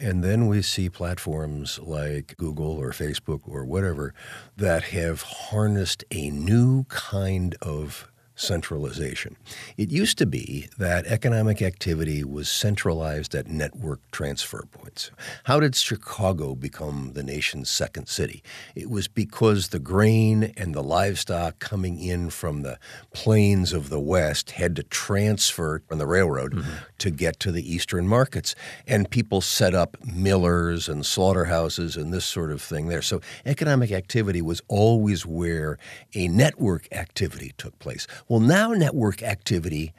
And 0.00 0.22
then 0.22 0.46
we 0.46 0.62
see 0.62 0.88
platforms 0.88 1.78
like 1.80 2.36
Google 2.36 2.72
or 2.72 2.90
Facebook 2.90 3.40
or 3.46 3.64
whatever 3.64 4.14
that 4.56 4.84
have 4.84 5.22
harnessed 5.22 6.04
a 6.10 6.30
new 6.30 6.84
kind 6.84 7.56
of 7.60 8.10
centralization. 8.38 9.36
It 9.76 9.90
used 9.90 10.18
to 10.18 10.26
be 10.26 10.68
that 10.78 11.06
economic 11.06 11.60
activity 11.60 12.24
was 12.24 12.48
centralized 12.48 13.34
at 13.34 13.48
network 13.48 14.00
transfer 14.10 14.64
points. 14.70 15.10
How 15.44 15.60
did 15.60 15.74
Chicago 15.74 16.54
become 16.54 17.12
the 17.14 17.22
nation's 17.22 17.68
second 17.68 18.08
city? 18.08 18.42
It 18.74 18.88
was 18.90 19.08
because 19.08 19.68
the 19.68 19.78
grain 19.78 20.52
and 20.56 20.74
the 20.74 20.82
livestock 20.82 21.58
coming 21.58 22.00
in 22.00 22.30
from 22.30 22.62
the 22.62 22.78
plains 23.12 23.72
of 23.72 23.90
the 23.90 24.00
West 24.00 24.52
had 24.52 24.76
to 24.76 24.82
transfer 24.82 25.82
on 25.90 25.98
the 25.98 26.06
railroad 26.06 26.54
mm-hmm. 26.54 26.70
to 26.98 27.10
get 27.10 27.40
to 27.40 27.52
the 27.52 27.74
eastern 27.74 28.06
markets. 28.06 28.54
And 28.86 29.10
people 29.10 29.40
set 29.40 29.74
up 29.74 29.96
millers 30.04 30.88
and 30.88 31.04
slaughterhouses 31.04 31.96
and 31.96 32.12
this 32.12 32.24
sort 32.24 32.50
of 32.50 32.62
thing 32.62 32.88
there. 32.88 33.02
So 33.02 33.20
economic 33.44 33.92
activity 33.92 34.42
was 34.42 34.62
always 34.68 35.26
where 35.26 35.78
a 36.14 36.28
network 36.28 36.88
activity 36.92 37.52
took 37.58 37.78
place. 37.78 38.06
Well, 38.28 38.40
now 38.40 38.72
network 38.72 39.22
activity 39.22 39.94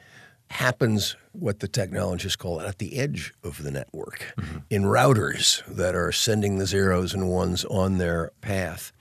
happens 0.50 1.16
what 1.32 1.60
the 1.60 1.68
technologists 1.68 2.36
call 2.36 2.60
at 2.60 2.78
the 2.78 2.98
edge 2.98 3.32
of 3.44 3.62
the 3.62 3.70
network 3.70 4.34
mm-hmm. 4.38 4.58
in 4.68 4.82
routers 4.82 5.64
that 5.66 5.94
are 5.94 6.12
sending 6.12 6.58
the 6.58 6.66
zeros 6.66 7.14
and 7.14 7.28
ones 7.28 7.64
on 7.64 7.98
their 7.98 8.32
path. 8.40 8.92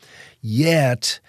Yet, 0.42 1.20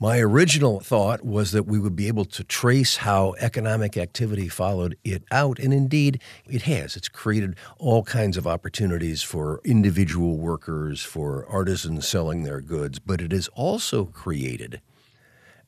my 0.00 0.18
original 0.18 0.80
thought 0.80 1.24
was 1.24 1.52
that 1.52 1.66
we 1.66 1.78
would 1.78 1.94
be 1.94 2.08
able 2.08 2.24
to 2.24 2.42
trace 2.42 2.96
how 2.96 3.34
economic 3.38 3.96
activity 3.96 4.48
followed 4.48 4.96
it 5.04 5.22
out, 5.30 5.58
and 5.58 5.72
indeed 5.72 6.20
it 6.46 6.62
has. 6.62 6.96
It's 6.96 7.08
created 7.08 7.54
all 7.78 8.02
kinds 8.02 8.36
of 8.36 8.46
opportunities 8.46 9.22
for 9.22 9.60
individual 9.64 10.38
workers, 10.38 11.02
for 11.02 11.46
artisans 11.46 12.08
selling 12.08 12.44
their 12.44 12.60
goods, 12.60 12.98
but 12.98 13.20
it 13.20 13.32
has 13.32 13.48
also 13.48 14.06
created 14.06 14.80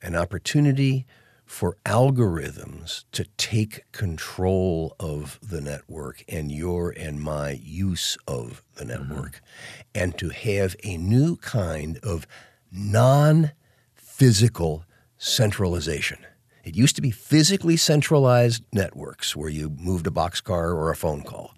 an 0.01 0.15
opportunity 0.15 1.05
for 1.45 1.77
algorithms 1.85 3.03
to 3.11 3.25
take 3.37 3.91
control 3.91 4.95
of 4.99 5.39
the 5.41 5.61
network 5.61 6.23
and 6.27 6.51
your 6.51 6.91
and 6.91 7.21
my 7.21 7.51
use 7.61 8.17
of 8.27 8.63
the 8.75 8.85
mm-hmm. 8.85 9.09
network 9.09 9.35
mm-hmm. 9.35 10.03
and 10.03 10.17
to 10.17 10.29
have 10.29 10.75
a 10.83 10.97
new 10.97 11.35
kind 11.37 11.99
of 12.03 12.25
non 12.71 13.51
physical 13.93 14.85
centralization. 15.17 16.19
It 16.63 16.75
used 16.75 16.95
to 16.95 17.01
be 17.01 17.11
physically 17.11 17.75
centralized 17.75 18.63
networks 18.71 19.35
where 19.35 19.49
you 19.49 19.69
moved 19.69 20.07
a 20.07 20.11
boxcar 20.11 20.73
or 20.73 20.89
a 20.89 20.95
phone 20.95 21.23
call. 21.23 21.53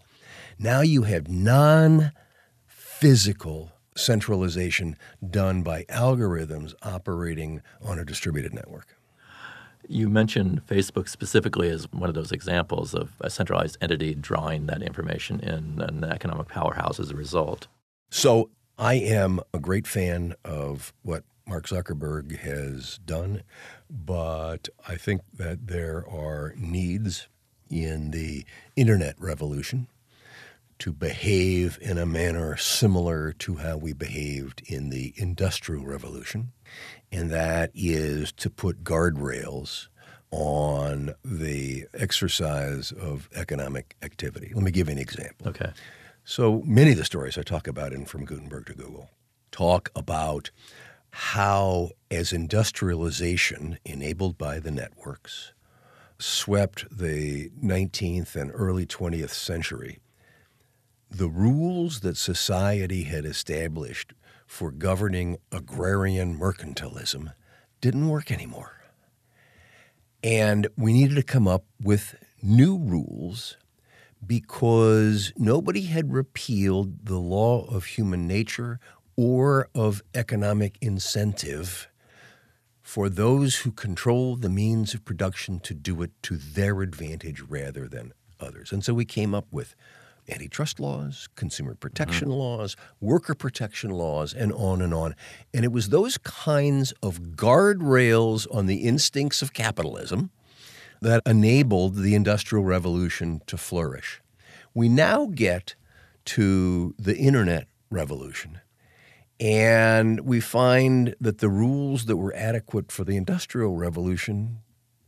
Now 0.58 0.82
you 0.82 1.04
have 1.04 1.28
non 1.28 2.12
physical 2.66 3.72
centralization 3.96 4.98
done 5.30 5.64
by 5.64 5.84
algorithms 5.86 6.74
operating 6.82 7.62
on 7.84 8.00
a 8.00 8.06
distributed 8.06 8.54
network. 8.54 8.96
You 9.88 10.10
mentioned 10.10 10.66
Facebook 10.68 11.08
specifically 11.10 11.70
as 11.70 11.92
one 11.92 12.10
of 12.10 12.16
those 12.16 12.32
examples 12.32 12.94
of 12.94 13.14
a 13.22 13.30
centralized 13.30 13.78
entity 13.82 14.16
drawing 14.16 14.66
that 14.68 14.82
information 14.82 15.40
in 15.40 15.82
an 15.82 16.04
economic 16.04 16.48
powerhouse 16.48 17.00
as 17.00 17.12
a 17.12 17.16
result. 17.16 17.68
So 18.10 18.50
I 18.78 18.96
am 18.96 19.40
a 19.54 19.60
great 19.60 19.88
fan 19.88 20.36
of 20.44 20.94
what 21.04 21.24
Mark 21.48 21.68
Zuckerberg 21.68 22.40
has 22.40 23.00
done, 23.06 23.44
but 23.90 24.70
I 24.88 24.96
think 24.96 25.22
that 25.34 25.68
there 25.68 26.06
are 26.10 26.54
needs 26.58 27.28
in 27.70 28.12
the 28.12 28.46
internet 28.76 29.16
revolution 29.20 29.88
to 30.80 30.92
behave 30.92 31.80
in 31.82 31.98
a 31.98 32.06
manner 32.06 32.58
similar 32.58 33.32
to 33.34 33.56
how 33.56 33.78
we 33.78 33.94
behaved 33.94 34.62
in 34.66 34.90
the 34.90 35.14
Industrial 35.16 35.84
Revolution 35.84 36.52
and 37.12 37.30
that 37.32 37.72
is 37.74 38.32
to 38.34 38.50
put 38.50 38.84
guardrails 38.84 39.88
on 40.32 41.16
the 41.24 41.86
exercise 41.94 42.92
of 42.92 43.30
economic 43.36 43.96
activity. 44.02 44.52
Let 44.54 44.64
me 44.64 44.72
give 44.72 44.88
you 44.88 44.94
an 44.94 45.00
example. 45.00 45.48
Okay. 45.50 45.72
So 46.26 46.62
many 46.66 46.92
of 46.92 46.98
the 46.98 47.06
stories 47.06 47.38
I 47.38 47.44
talk 47.44 47.68
about 47.68 47.94
in 47.94 48.06
From 48.06 48.26
Gutenberg 48.26 48.66
to 48.68 48.74
Google 48.74 49.10
talk 49.52 49.92
about 49.96 50.52
how, 51.12 51.92
as 52.12 52.34
industrialization 52.34 53.80
enabled 53.86 54.38
by 54.38 54.60
the 54.60 54.72
networks 54.72 55.54
swept 56.20 56.86
the 56.92 57.50
19th 57.64 58.36
and 58.36 58.52
early 58.54 58.86
20th 58.86 59.30
century, 59.30 60.00
the 61.18 61.30
rules 61.30 62.02
that 62.02 62.18
society 62.18 63.04
had 63.04 63.24
established 63.24 64.14
for 64.46 64.70
governing 64.70 65.38
agrarian 65.50 66.38
mercantilism 66.38 67.34
didn't 67.80 68.10
work 68.10 68.32
anymore. 68.32 68.82
And 70.22 70.68
we 70.78 70.92
needed 70.92 71.16
to 71.16 71.24
come 71.24 71.48
up 71.48 71.64
with 71.82 72.16
new 72.42 72.78
rules 72.78 73.56
because 74.26 75.32
nobody 75.38 75.84
had 75.84 76.12
repealed 76.12 77.06
the 77.06 77.20
law 77.20 77.66
of 77.68 77.86
human 77.86 78.28
nature 78.28 78.80
or 79.16 79.70
of 79.74 80.02
economic 80.14 80.78
incentive 80.82 81.88
for 82.82 83.08
those 83.08 83.58
who 83.58 83.72
control 83.72 84.36
the 84.36 84.50
means 84.50 84.94
of 84.94 85.06
production 85.06 85.62
to 85.62 85.74
do 85.74 86.02
it 86.02 86.12
to 86.24 86.36
their 86.36 86.82
advantage 86.82 87.40
rather 87.42 87.88
than 87.88 88.12
others. 88.42 88.74
And 88.74 88.84
so 88.84 88.94
we 88.94 89.06
came 89.06 89.34
up 89.34 89.48
with 89.50 89.76
antitrust 90.30 90.80
laws, 90.80 91.30
consumer 91.36 91.76
protection 91.76 92.30
mm-hmm. 92.30 92.38
laws, 92.38 92.76
worker 93.00 93.36
protection 93.36 93.92
laws, 93.92 94.34
and 94.34 94.52
on 94.54 94.82
and 94.82 94.94
on. 94.94 95.16
And 95.54 95.64
it 95.64 95.72
was 95.72 95.90
those 95.90 96.18
kinds 96.18 96.94
of 97.04 97.20
guardrails 97.36 98.48
on 98.54 98.66
the 98.66 98.78
instincts 98.78 99.42
of 99.42 99.54
capitalism 99.54 100.32
that 101.02 101.22
enabled 101.26 101.96
the 101.98 102.16
Industrial 102.16 102.64
Revolution 102.64 103.42
to 103.48 103.58
flourish. 103.58 104.22
We 104.74 104.90
now 104.90 105.28
get 105.28 105.76
to 106.26 106.96
the 106.98 107.16
Internet 107.18 107.68
revolution. 107.90 108.60
And 109.40 110.22
we 110.22 110.40
find 110.40 111.16
that 111.20 111.40
the 111.40 111.50
rules 111.50 112.06
that 112.06 112.18
were 112.18 112.34
adequate 112.36 112.92
for 112.92 113.04
the 113.04 113.18
Industrial 113.18 113.76
Revolution 113.76 114.60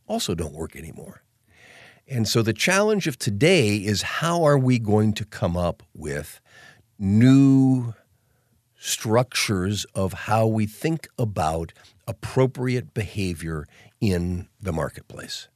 also 0.06 0.36
don't 0.36 0.54
work 0.54 0.76
anymore. 0.76 1.24
And 2.08 2.28
so 2.28 2.42
the 2.42 2.54
challenge 2.54 3.08
of 3.08 3.18
today 3.18 3.76
is 3.76 4.02
how 4.02 4.44
are 4.44 4.58
we 4.58 4.80
going 4.80 5.14
to 5.14 5.26
come 5.26 5.58
up 5.58 5.84
with 5.94 6.40
new 6.98 7.94
structures 8.80 9.86
of 9.94 10.14
how 10.14 10.48
we 10.48 10.66
think 10.66 11.10
about 11.18 11.74
appropriate 12.08 12.94
behavior 12.94 13.68
in 14.00 14.48
the 14.62 14.72
marketplace? 14.72 15.50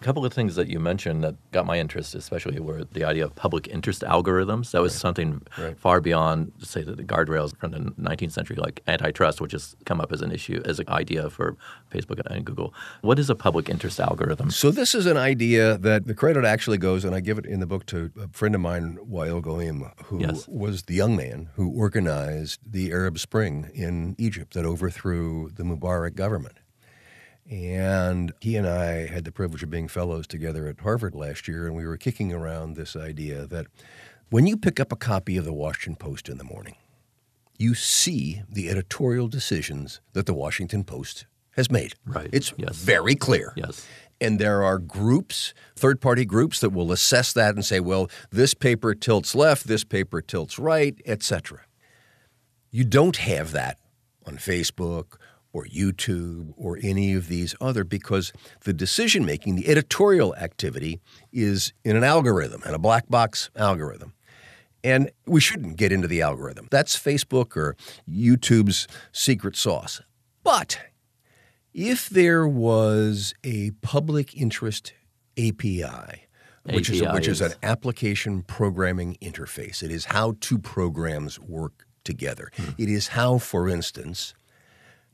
A 0.00 0.04
couple 0.04 0.24
of 0.24 0.32
things 0.32 0.54
that 0.54 0.68
you 0.68 0.78
mentioned 0.78 1.24
that 1.24 1.34
got 1.50 1.66
my 1.66 1.78
interest, 1.78 2.14
especially, 2.14 2.60
were 2.60 2.84
the 2.84 3.04
idea 3.04 3.24
of 3.24 3.34
public 3.34 3.66
interest 3.66 4.02
algorithms. 4.02 4.70
That 4.70 4.80
was 4.80 4.92
right. 4.94 5.00
something 5.00 5.42
right. 5.58 5.76
far 5.76 6.00
beyond, 6.00 6.52
say, 6.60 6.82
the, 6.82 7.02
guardrails 7.02 7.56
from 7.58 7.72
the 7.72 7.78
19th 7.78 8.30
century, 8.30 8.56
like 8.56 8.80
antitrust, 8.86 9.40
which 9.40 9.52
has 9.52 9.74
come 9.86 10.00
up 10.00 10.12
as 10.12 10.22
an 10.22 10.30
issue, 10.30 10.62
as 10.64 10.78
an 10.78 10.88
idea 10.88 11.28
for 11.30 11.56
Facebook 11.90 12.20
and 12.26 12.44
Google. 12.44 12.72
What 13.00 13.18
is 13.18 13.28
a 13.28 13.34
public 13.34 13.68
interest 13.68 13.98
algorithm? 13.98 14.52
So 14.52 14.70
this 14.70 14.94
is 14.94 15.06
an 15.06 15.16
idea 15.16 15.78
that 15.78 16.06
the 16.06 16.14
credit 16.14 16.44
actually 16.44 16.78
goes, 16.78 17.04
and 17.04 17.12
I 17.12 17.18
give 17.18 17.38
it 17.38 17.46
in 17.46 17.58
the 17.58 17.66
book 17.66 17.84
to 17.86 18.12
a 18.20 18.28
friend 18.28 18.54
of 18.54 18.60
mine, 18.60 18.98
Wael 19.04 19.42
Ghonim, 19.42 19.90
who 20.04 20.20
yes. 20.20 20.46
was 20.46 20.84
the 20.84 20.94
young 20.94 21.16
man 21.16 21.50
who 21.54 21.70
organized 21.70 22.60
the 22.64 22.92
Arab 22.92 23.18
Spring 23.18 23.68
in 23.74 24.14
Egypt 24.16 24.54
that 24.54 24.64
overthrew 24.64 25.50
the 25.50 25.64
Mubarak 25.64 26.14
government. 26.14 26.58
And 27.50 28.32
he 28.40 28.56
and 28.56 28.68
I 28.68 29.06
had 29.06 29.24
the 29.24 29.32
privilege 29.32 29.62
of 29.62 29.70
being 29.70 29.88
fellows 29.88 30.26
together 30.26 30.66
at 30.66 30.80
Harvard 30.80 31.14
last 31.14 31.48
year, 31.48 31.66
and 31.66 31.74
we 31.74 31.86
were 31.86 31.96
kicking 31.96 32.32
around 32.32 32.76
this 32.76 32.94
idea 32.94 33.46
that 33.46 33.66
when 34.28 34.46
you 34.46 34.56
pick 34.56 34.78
up 34.78 34.92
a 34.92 34.96
copy 34.96 35.38
of 35.38 35.46
the 35.46 35.52
Washington 35.54 35.96
Post 35.96 36.28
in 36.28 36.36
the 36.36 36.44
morning, 36.44 36.74
you 37.58 37.74
see 37.74 38.42
the 38.48 38.68
editorial 38.68 39.28
decisions 39.28 40.00
that 40.12 40.26
the 40.26 40.34
Washington 40.34 40.84
Post 40.84 41.26
has 41.52 41.70
made. 41.70 41.94
Right. 42.04 42.28
It's 42.32 42.52
yes. 42.56 42.76
very 42.76 43.14
clear. 43.14 43.54
Yes. 43.56 43.86
And 44.20 44.38
there 44.38 44.62
are 44.62 44.78
groups, 44.78 45.54
third 45.74 46.00
party 46.00 46.24
groups, 46.24 46.60
that 46.60 46.70
will 46.70 46.92
assess 46.92 47.32
that 47.32 47.54
and 47.54 47.64
say, 47.64 47.80
well, 47.80 48.10
this 48.30 48.52
paper 48.52 48.94
tilts 48.94 49.34
left, 49.34 49.66
this 49.66 49.84
paper 49.84 50.20
tilts 50.20 50.58
right, 50.58 51.00
etc. 51.06 51.60
You 52.70 52.84
don't 52.84 53.16
have 53.16 53.52
that 53.52 53.78
on 54.26 54.36
Facebook 54.36 55.16
or 55.58 55.64
YouTube 55.64 56.54
or 56.56 56.78
any 56.80 57.14
of 57.14 57.26
these 57.26 57.56
other 57.60 57.82
because 57.82 58.32
the 58.62 58.72
decision 58.72 59.24
making, 59.24 59.56
the 59.56 59.68
editorial 59.68 60.34
activity 60.36 61.00
is 61.32 61.72
in 61.84 61.96
an 61.96 62.04
algorithm 62.04 62.62
and 62.64 62.76
a 62.76 62.78
black 62.78 63.08
box 63.08 63.50
algorithm. 63.56 64.14
And 64.84 65.10
we 65.26 65.40
shouldn't 65.40 65.76
get 65.76 65.90
into 65.90 66.06
the 66.06 66.22
algorithm. 66.22 66.68
That's 66.70 66.96
Facebook 66.96 67.56
or 67.56 67.76
YouTube's 68.08 68.86
secret 69.10 69.56
sauce. 69.56 70.00
But 70.44 70.78
if 71.74 72.08
there 72.08 72.46
was 72.46 73.34
a 73.42 73.72
public 73.82 74.36
interest 74.36 74.92
API, 75.36 76.28
which, 76.62 76.88
is, 76.88 77.02
which 77.12 77.26
is 77.26 77.40
an 77.40 77.54
application 77.64 78.42
programming 78.42 79.16
interface, 79.20 79.82
it 79.82 79.90
is 79.90 80.06
how 80.06 80.36
two 80.40 80.58
programs 80.58 81.40
work 81.40 81.86
together. 82.04 82.50
Hmm. 82.56 82.70
It 82.78 82.88
is 82.88 83.08
how, 83.08 83.38
for 83.38 83.68
instance, 83.68 84.34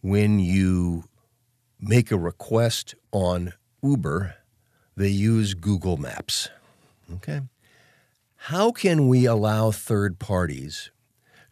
when 0.04 0.38
you 0.38 1.02
make 1.80 2.10
a 2.10 2.18
request 2.18 2.94
on 3.10 3.54
Uber, 3.82 4.34
they 4.98 5.08
use 5.08 5.54
Google 5.54 5.96
Maps. 5.96 6.50
Okay? 7.14 7.40
How 8.36 8.70
can 8.70 9.08
we 9.08 9.24
allow 9.24 9.70
third 9.70 10.18
parties 10.18 10.90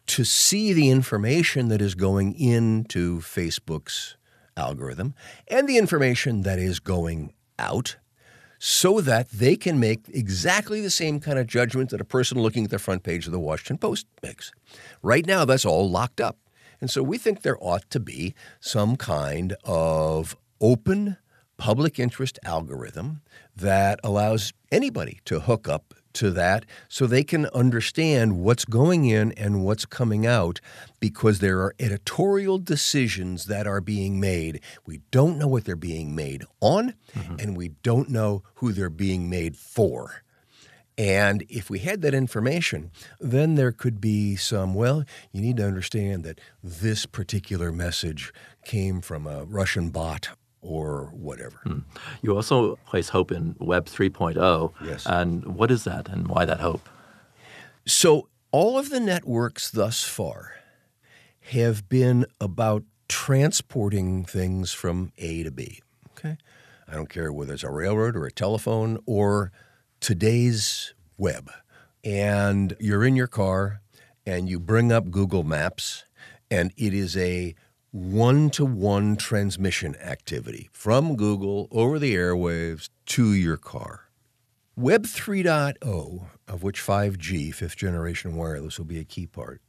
to 0.05 0.23
see 0.23 0.71
the 0.71 0.91
information 0.91 1.69
that 1.69 1.81
is 1.81 1.95
going 1.95 2.35
into 2.35 3.21
Facebook's 3.21 4.17
algorithm 4.55 5.15
and 5.47 5.67
the 5.67 5.79
information 5.79 6.43
that 6.43 6.59
is 6.59 6.79
going 6.79 7.33
out 7.57 7.95
so 8.59 9.01
that 9.01 9.29
they 9.31 9.55
can 9.55 9.79
make 9.79 10.05
exactly 10.09 10.79
the 10.79 10.91
same 10.91 11.19
kind 11.19 11.39
of 11.39 11.47
judgment 11.47 11.89
that 11.89 11.99
a 11.99 12.05
person 12.05 12.39
looking 12.39 12.65
at 12.65 12.69
the 12.69 12.77
front 12.77 13.01
page 13.01 13.25
of 13.25 13.31
the 13.31 13.39
Washington 13.39 13.79
Post 13.79 14.05
makes? 14.21 14.51
Right 15.01 15.25
now, 15.25 15.43
that's 15.43 15.65
all 15.65 15.89
locked 15.89 16.21
up. 16.21 16.37
And 16.83 16.91
so 16.91 17.01
we 17.01 17.17
think 17.17 17.43
there 17.43 17.55
ought 17.61 17.89
to 17.91 17.99
be 18.01 18.35
some 18.59 18.97
kind 18.97 19.55
of 19.63 20.35
open 20.59 21.15
public 21.55 21.97
interest 21.97 22.37
algorithm 22.43 23.21
that 23.55 24.01
allows 24.03 24.51
anybody 24.69 25.21
to 25.23 25.39
hook 25.39 25.69
up 25.69 25.93
to 26.11 26.29
that 26.31 26.65
so 26.89 27.07
they 27.07 27.23
can 27.23 27.45
understand 27.53 28.37
what's 28.37 28.65
going 28.65 29.05
in 29.05 29.31
and 29.37 29.63
what's 29.63 29.85
coming 29.85 30.27
out 30.27 30.59
because 30.99 31.39
there 31.39 31.61
are 31.61 31.73
editorial 31.79 32.57
decisions 32.57 33.45
that 33.45 33.65
are 33.65 33.79
being 33.79 34.19
made. 34.19 34.59
We 34.85 34.99
don't 35.09 35.37
know 35.37 35.47
what 35.47 35.63
they're 35.63 35.77
being 35.77 36.13
made 36.13 36.43
on, 36.59 36.95
mm-hmm. 37.15 37.35
and 37.39 37.55
we 37.55 37.69
don't 37.69 38.09
know 38.09 38.43
who 38.55 38.73
they're 38.73 38.89
being 38.89 39.29
made 39.29 39.55
for. 39.55 40.23
And 40.97 41.43
if 41.49 41.69
we 41.69 41.79
had 41.79 42.01
that 42.01 42.13
information, 42.13 42.91
then 43.19 43.55
there 43.55 43.71
could 43.71 43.99
be 43.99 44.35
some, 44.35 44.75
well, 44.75 45.03
you 45.31 45.41
need 45.41 45.57
to 45.57 45.65
understand 45.65 46.23
that 46.23 46.39
this 46.63 47.05
particular 47.05 47.71
message 47.71 48.31
came 48.63 49.01
from 49.01 49.25
a 49.25 49.43
Russian 49.45 49.89
bot 49.89 50.29
or 50.61 51.09
whatever. 51.13 51.57
Hmm. 51.63 51.79
You 52.21 52.35
also 52.35 52.77
place 52.85 53.09
hope 53.09 53.31
in 53.31 53.55
Web 53.59 53.85
3.0. 53.85 54.73
Yes. 54.83 55.05
And 55.05 55.55
what 55.55 55.71
is 55.71 55.83
that 55.83 56.07
and 56.09 56.27
why 56.27 56.45
that 56.45 56.59
hope? 56.59 56.87
So, 57.85 58.29
all 58.51 58.77
of 58.77 58.89
the 58.89 58.99
networks 58.99 59.71
thus 59.71 60.03
far 60.03 60.53
have 61.51 61.89
been 61.89 62.25
about 62.39 62.83
transporting 63.07 64.23
things 64.25 64.71
from 64.71 65.11
A 65.17 65.43
to 65.43 65.51
B. 65.51 65.81
Okay? 66.11 66.37
I 66.87 66.93
don't 66.93 67.09
care 67.09 67.33
whether 67.33 67.53
it's 67.53 67.63
a 67.63 67.69
railroad 67.69 68.15
or 68.15 68.25
a 68.25 68.31
telephone 68.31 68.99
or 69.05 69.51
today's 70.03 70.93
web. 71.17 71.49
And 72.03 72.75
you're 72.77 73.05
in 73.05 73.15
your 73.15 73.27
car 73.27 73.79
and 74.25 74.49
you 74.49 74.59
bring 74.59 74.91
up 74.91 75.09
Google 75.09 75.43
Maps, 75.43 76.03
and 76.51 76.73
it 76.75 76.93
is 76.93 77.15
a 77.15 77.55
one 77.91 78.49
to 78.49 78.65
one 78.65 79.15
transmission 79.15 79.95
activity 79.95 80.69
from 80.73 81.15
Google 81.15 81.69
over 81.71 81.99
the 81.99 82.15
airwaves 82.15 82.89
to 83.05 83.33
your 83.33 83.55
car. 83.55 84.09
Web 84.75 85.03
3.0, 85.03 86.25
of 86.49 86.63
which 86.63 86.81
5G, 86.81 87.53
fifth 87.53 87.77
generation 87.77 88.35
wireless, 88.35 88.77
will 88.77 88.85
be 88.85 88.99
a 88.99 89.05
key 89.05 89.25
part, 89.25 89.61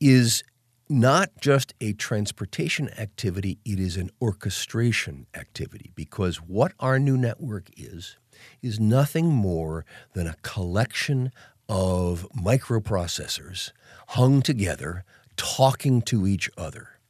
is 0.00 0.42
not 0.86 1.30
just 1.40 1.72
a 1.80 1.94
transportation 1.94 2.90
activity, 2.98 3.58
it 3.64 3.78
is 3.78 3.96
an 3.96 4.10
orchestration 4.20 5.26
activity 5.34 5.92
because 5.94 6.38
what 6.38 6.72
our 6.78 6.98
new 6.98 7.16
network 7.16 7.70
is 7.76 8.16
is 8.62 8.80
nothing 8.80 9.26
more 9.26 9.84
than 10.14 10.26
a 10.26 10.36
collection 10.42 11.32
of 11.68 12.26
microprocessors 12.36 13.72
hung 14.08 14.42
together, 14.42 15.04
talking 15.36 16.02
to 16.02 16.26
each 16.26 16.50
other. 16.58 17.00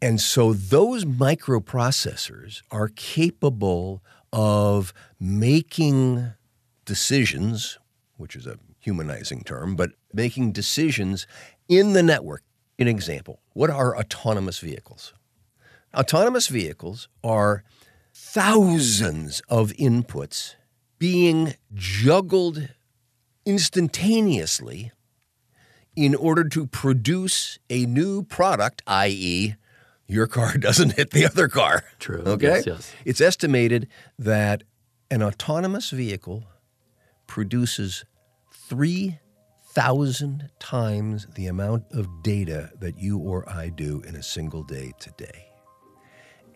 And 0.00 0.20
so 0.20 0.52
those 0.52 1.04
microprocessors 1.04 2.62
are 2.72 2.88
capable 2.88 4.02
of 4.32 4.92
making 5.20 6.32
decisions, 6.84 7.78
which 8.16 8.34
is 8.34 8.46
a 8.46 8.58
humanizing 8.80 9.44
term, 9.44 9.76
but 9.76 9.90
making 10.12 10.50
decisions 10.50 11.26
in 11.68 11.92
the 11.92 12.02
network. 12.02 12.42
An 12.78 12.88
example 12.88 13.40
what 13.52 13.70
are 13.70 13.96
autonomous 13.96 14.58
vehicles? 14.58 15.14
Autonomous 15.94 16.48
vehicles 16.48 17.08
are 17.22 17.62
thousands 18.32 19.42
of 19.50 19.72
inputs 19.72 20.54
being 20.98 21.52
juggled 21.74 22.66
instantaneously 23.44 24.90
in 25.94 26.14
order 26.14 26.42
to 26.48 26.66
produce 26.66 27.58
a 27.68 27.84
new 27.84 28.22
product, 28.22 28.80
i.e., 28.86 29.54
your 30.06 30.26
car 30.26 30.56
doesn't 30.58 30.94
hit 30.94 31.10
the 31.10 31.26
other 31.26 31.46
car. 31.46 31.84
True. 31.98 32.22
Okay? 32.24 32.46
Yes, 32.46 32.66
yes. 32.66 32.92
It's 33.04 33.20
estimated 33.20 33.86
that 34.18 34.62
an 35.10 35.22
autonomous 35.22 35.90
vehicle 35.90 36.44
produces 37.26 38.06
3,000 38.50 40.48
times 40.58 41.26
the 41.34 41.48
amount 41.48 41.84
of 41.90 42.08
data 42.22 42.70
that 42.80 42.98
you 42.98 43.18
or 43.18 43.46
I 43.46 43.68
do 43.68 44.00
in 44.08 44.16
a 44.16 44.22
single 44.22 44.62
day 44.62 44.94
today. 44.98 45.48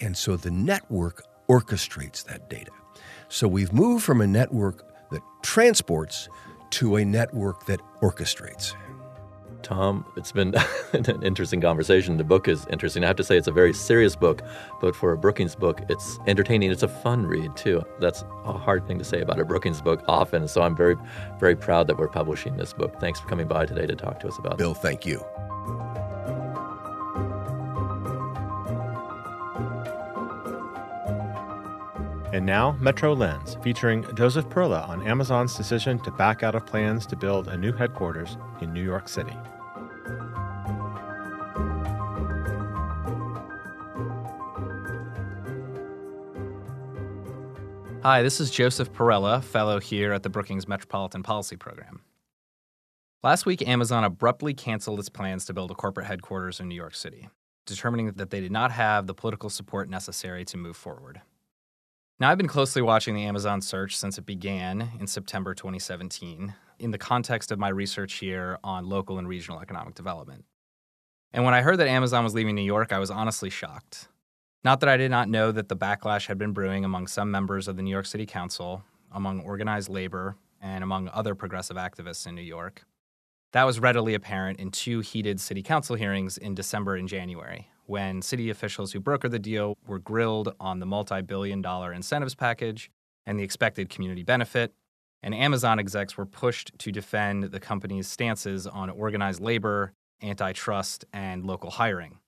And 0.00 0.16
so 0.16 0.38
the 0.38 0.50
network 0.50 1.22
orchestrates 1.48 2.24
that 2.24 2.48
data. 2.48 2.70
So 3.28 3.48
we've 3.48 3.72
moved 3.72 4.04
from 4.04 4.20
a 4.20 4.26
network 4.26 4.84
that 5.10 5.22
transports 5.42 6.28
to 6.70 6.96
a 6.96 7.04
network 7.04 7.66
that 7.66 7.80
orchestrates. 8.00 8.74
Tom, 9.62 10.04
it's 10.16 10.30
been 10.30 10.54
an 10.92 11.22
interesting 11.24 11.60
conversation. 11.60 12.16
The 12.18 12.24
book 12.24 12.46
is 12.46 12.66
interesting. 12.70 13.02
I 13.02 13.08
have 13.08 13.16
to 13.16 13.24
say, 13.24 13.36
it's 13.36 13.48
a 13.48 13.52
very 13.52 13.72
serious 13.72 14.14
book, 14.14 14.42
but 14.80 14.94
for 14.94 15.10
a 15.10 15.18
Brookings 15.18 15.56
book, 15.56 15.80
it's 15.88 16.20
entertaining. 16.28 16.70
It's 16.70 16.84
a 16.84 16.88
fun 16.88 17.26
read, 17.26 17.56
too. 17.56 17.82
That's 17.98 18.22
a 18.44 18.52
hard 18.52 18.86
thing 18.86 18.98
to 18.98 19.04
say 19.04 19.20
about 19.20 19.40
a 19.40 19.44
Brookings 19.44 19.80
book 19.82 20.04
often. 20.06 20.46
So 20.46 20.62
I'm 20.62 20.76
very, 20.76 20.94
very 21.40 21.56
proud 21.56 21.88
that 21.88 21.98
we're 21.98 22.06
publishing 22.06 22.56
this 22.56 22.72
book. 22.72 23.00
Thanks 23.00 23.18
for 23.18 23.26
coming 23.26 23.48
by 23.48 23.66
today 23.66 23.86
to 23.86 23.96
talk 23.96 24.20
to 24.20 24.28
us 24.28 24.38
about 24.38 24.52
it. 24.52 24.58
Bill, 24.58 24.74
thank 24.74 25.04
you. 25.04 25.24
And 32.36 32.44
now, 32.44 32.72
Metro 32.82 33.14
Lens, 33.14 33.56
featuring 33.62 34.04
Joseph 34.14 34.46
Parilla 34.50 34.86
on 34.90 35.06
Amazon's 35.06 35.56
decision 35.56 35.98
to 36.00 36.10
back 36.10 36.42
out 36.42 36.54
of 36.54 36.66
plans 36.66 37.06
to 37.06 37.16
build 37.16 37.48
a 37.48 37.56
new 37.56 37.72
headquarters 37.72 38.36
in 38.60 38.74
New 38.74 38.84
York 38.84 39.08
City. 39.08 39.32
Hi, 48.02 48.20
this 48.20 48.38
is 48.38 48.50
Joseph 48.50 48.92
Parilla, 48.92 49.42
fellow 49.42 49.80
here 49.80 50.12
at 50.12 50.22
the 50.22 50.28
Brookings 50.28 50.68
Metropolitan 50.68 51.22
Policy 51.22 51.56
Program. 51.56 52.02
Last 53.22 53.46
week, 53.46 53.66
Amazon 53.66 54.04
abruptly 54.04 54.52
canceled 54.52 55.00
its 55.00 55.08
plans 55.08 55.46
to 55.46 55.54
build 55.54 55.70
a 55.70 55.74
corporate 55.74 56.06
headquarters 56.06 56.60
in 56.60 56.68
New 56.68 56.74
York 56.74 56.96
City, 56.96 57.30
determining 57.64 58.12
that 58.12 58.28
they 58.28 58.40
did 58.40 58.52
not 58.52 58.72
have 58.72 59.06
the 59.06 59.14
political 59.14 59.48
support 59.48 59.88
necessary 59.88 60.44
to 60.44 60.58
move 60.58 60.76
forward. 60.76 61.22
Now, 62.18 62.30
I've 62.30 62.38
been 62.38 62.48
closely 62.48 62.80
watching 62.80 63.14
the 63.14 63.24
Amazon 63.24 63.60
search 63.60 63.94
since 63.94 64.16
it 64.16 64.24
began 64.24 64.92
in 64.98 65.06
September 65.06 65.54
2017 65.54 66.54
in 66.78 66.90
the 66.90 66.96
context 66.96 67.52
of 67.52 67.58
my 67.58 67.68
research 67.68 68.14
here 68.14 68.58
on 68.64 68.88
local 68.88 69.18
and 69.18 69.28
regional 69.28 69.60
economic 69.60 69.94
development. 69.94 70.46
And 71.34 71.44
when 71.44 71.52
I 71.52 71.60
heard 71.60 71.76
that 71.76 71.88
Amazon 71.88 72.24
was 72.24 72.32
leaving 72.32 72.54
New 72.54 72.62
York, 72.62 72.90
I 72.90 72.98
was 72.98 73.10
honestly 73.10 73.50
shocked. 73.50 74.08
Not 74.64 74.80
that 74.80 74.88
I 74.88 74.96
did 74.96 75.10
not 75.10 75.28
know 75.28 75.52
that 75.52 75.68
the 75.68 75.76
backlash 75.76 76.26
had 76.26 76.38
been 76.38 76.52
brewing 76.52 76.86
among 76.86 77.06
some 77.06 77.30
members 77.30 77.68
of 77.68 77.76
the 77.76 77.82
New 77.82 77.90
York 77.90 78.06
City 78.06 78.24
Council, 78.24 78.82
among 79.12 79.40
organized 79.42 79.90
labor, 79.90 80.36
and 80.62 80.82
among 80.82 81.10
other 81.10 81.34
progressive 81.34 81.76
activists 81.76 82.26
in 82.26 82.34
New 82.34 82.40
York. 82.40 82.86
That 83.52 83.64
was 83.64 83.78
readily 83.78 84.14
apparent 84.14 84.58
in 84.58 84.70
two 84.70 85.00
heated 85.00 85.38
city 85.38 85.62
council 85.62 85.96
hearings 85.96 86.38
in 86.38 86.54
December 86.54 86.96
and 86.96 87.08
January, 87.08 87.68
when 87.86 88.22
city 88.22 88.50
officials 88.50 88.92
who 88.92 89.00
brokered 89.00 89.30
the 89.30 89.38
deal 89.38 89.76
were 89.86 89.98
grilled 89.98 90.54
on 90.60 90.80
the 90.80 90.86
multi 90.86 91.22
billion 91.22 91.62
dollar 91.62 91.92
incentives 91.92 92.34
package 92.34 92.90
and 93.26 93.38
the 93.38 93.44
expected 93.44 93.88
community 93.88 94.22
benefit, 94.22 94.72
and 95.22 95.34
Amazon 95.34 95.78
execs 95.78 96.16
were 96.16 96.26
pushed 96.26 96.78
to 96.78 96.92
defend 96.92 97.44
the 97.44 97.60
company's 97.60 98.06
stances 98.06 98.66
on 98.66 98.90
organized 98.90 99.40
labor, 99.40 99.92
antitrust, 100.22 101.04
and 101.12 101.44
local 101.44 101.70
hiring. 101.70 102.18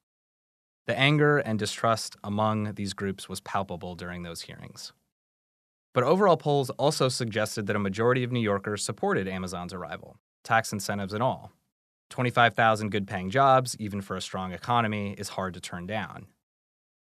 The 0.86 0.98
anger 0.98 1.38
and 1.38 1.58
distrust 1.58 2.16
among 2.24 2.72
these 2.74 2.94
groups 2.94 3.28
was 3.28 3.40
palpable 3.40 3.94
during 3.94 4.22
those 4.22 4.42
hearings. 4.42 4.92
But 5.92 6.04
overall 6.04 6.36
polls 6.36 6.70
also 6.70 7.08
suggested 7.08 7.66
that 7.66 7.76
a 7.76 7.80
majority 7.80 8.24
of 8.24 8.32
New 8.32 8.40
Yorkers 8.40 8.84
supported 8.84 9.28
Amazon's 9.28 9.74
arrival, 9.74 10.16
tax 10.44 10.72
incentives 10.72 11.12
and 11.12 11.22
all. 11.22 11.52
25,000 12.10 12.90
good 12.90 13.06
paying 13.06 13.30
jobs, 13.30 13.76
even 13.78 14.00
for 14.00 14.16
a 14.16 14.20
strong 14.20 14.52
economy, 14.52 15.14
is 15.18 15.30
hard 15.30 15.54
to 15.54 15.60
turn 15.60 15.86
down. 15.86 16.26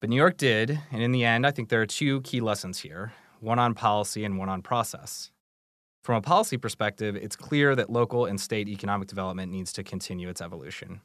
But 0.00 0.10
New 0.10 0.16
York 0.16 0.36
did, 0.36 0.80
and 0.90 1.02
in 1.02 1.12
the 1.12 1.24
end, 1.24 1.46
I 1.46 1.50
think 1.50 1.68
there 1.68 1.82
are 1.82 1.86
two 1.86 2.20
key 2.22 2.40
lessons 2.40 2.80
here 2.80 3.12
one 3.40 3.58
on 3.58 3.72
policy 3.72 4.24
and 4.24 4.38
one 4.38 4.50
on 4.50 4.60
process. 4.60 5.30
From 6.02 6.16
a 6.16 6.20
policy 6.22 6.56
perspective, 6.56 7.16
it's 7.16 7.36
clear 7.36 7.74
that 7.74 7.90
local 7.90 8.26
and 8.26 8.40
state 8.40 8.68
economic 8.68 9.08
development 9.08 9.50
needs 9.50 9.72
to 9.74 9.82
continue 9.82 10.28
its 10.28 10.40
evolution. 10.40 11.00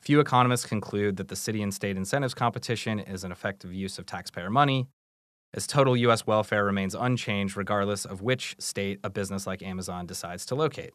Few 0.00 0.20
economists 0.20 0.66
conclude 0.66 1.16
that 1.16 1.28
the 1.28 1.36
city 1.36 1.62
and 1.62 1.72
state 1.72 1.96
incentives 1.96 2.34
competition 2.34 2.98
is 2.98 3.24
an 3.24 3.32
effective 3.32 3.72
use 3.72 3.98
of 3.98 4.06
taxpayer 4.06 4.50
money, 4.50 4.88
as 5.54 5.66
total 5.66 5.96
U.S. 5.96 6.26
welfare 6.26 6.64
remains 6.64 6.94
unchanged 6.94 7.56
regardless 7.56 8.04
of 8.04 8.20
which 8.20 8.54
state 8.58 9.00
a 9.02 9.10
business 9.10 9.46
like 9.46 9.62
Amazon 9.62 10.06
decides 10.06 10.44
to 10.46 10.54
locate. 10.54 10.92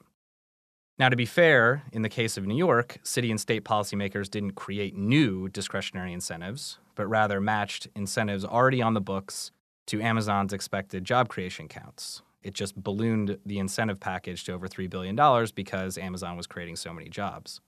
Now, 0.99 1.09
to 1.09 1.15
be 1.15 1.25
fair, 1.25 1.83
in 1.91 2.03
the 2.03 2.09
case 2.09 2.37
of 2.37 2.45
New 2.45 2.57
York, 2.57 2.99
city 3.01 3.31
and 3.31 3.39
state 3.39 3.63
policymakers 3.63 4.29
didn't 4.29 4.51
create 4.51 4.95
new 4.95 5.49
discretionary 5.49 6.13
incentives, 6.13 6.77
but 6.95 7.07
rather 7.07 7.41
matched 7.41 7.87
incentives 7.95 8.45
already 8.45 8.81
on 8.81 8.93
the 8.93 9.01
books 9.01 9.51
to 9.87 10.01
Amazon's 10.01 10.53
expected 10.53 11.03
job 11.03 11.27
creation 11.27 11.67
counts. 11.67 12.21
It 12.43 12.53
just 12.53 12.75
ballooned 12.75 13.37
the 13.45 13.59
incentive 13.59 13.99
package 13.99 14.43
to 14.45 14.53
over 14.53 14.67
$3 14.67 14.89
billion 14.89 15.15
because 15.55 15.97
Amazon 15.97 16.37
was 16.37 16.47
creating 16.47 16.75
so 16.75 16.93
many 16.93 17.09
jobs. 17.09 17.61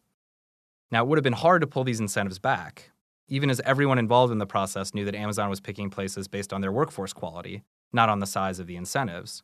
Now, 0.91 1.03
it 1.03 1.07
would 1.07 1.17
have 1.17 1.23
been 1.23 1.33
hard 1.33 1.62
to 1.62 1.67
pull 1.67 1.83
these 1.83 1.99
incentives 1.99 2.39
back, 2.39 2.91
even 3.27 3.49
as 3.49 3.62
everyone 3.62 3.97
involved 3.97 4.31
in 4.31 4.38
the 4.38 4.45
process 4.45 4.93
knew 4.93 5.05
that 5.05 5.15
Amazon 5.15 5.49
was 5.49 5.59
picking 5.59 5.89
places 5.89 6.27
based 6.27 6.53
on 6.53 6.62
their 6.62 6.71
workforce 6.71 7.13
quality, 7.13 7.63
not 7.91 8.09
on 8.09 8.19
the 8.19 8.27
size 8.27 8.59
of 8.59 8.67
the 8.67 8.75
incentives. 8.75 9.43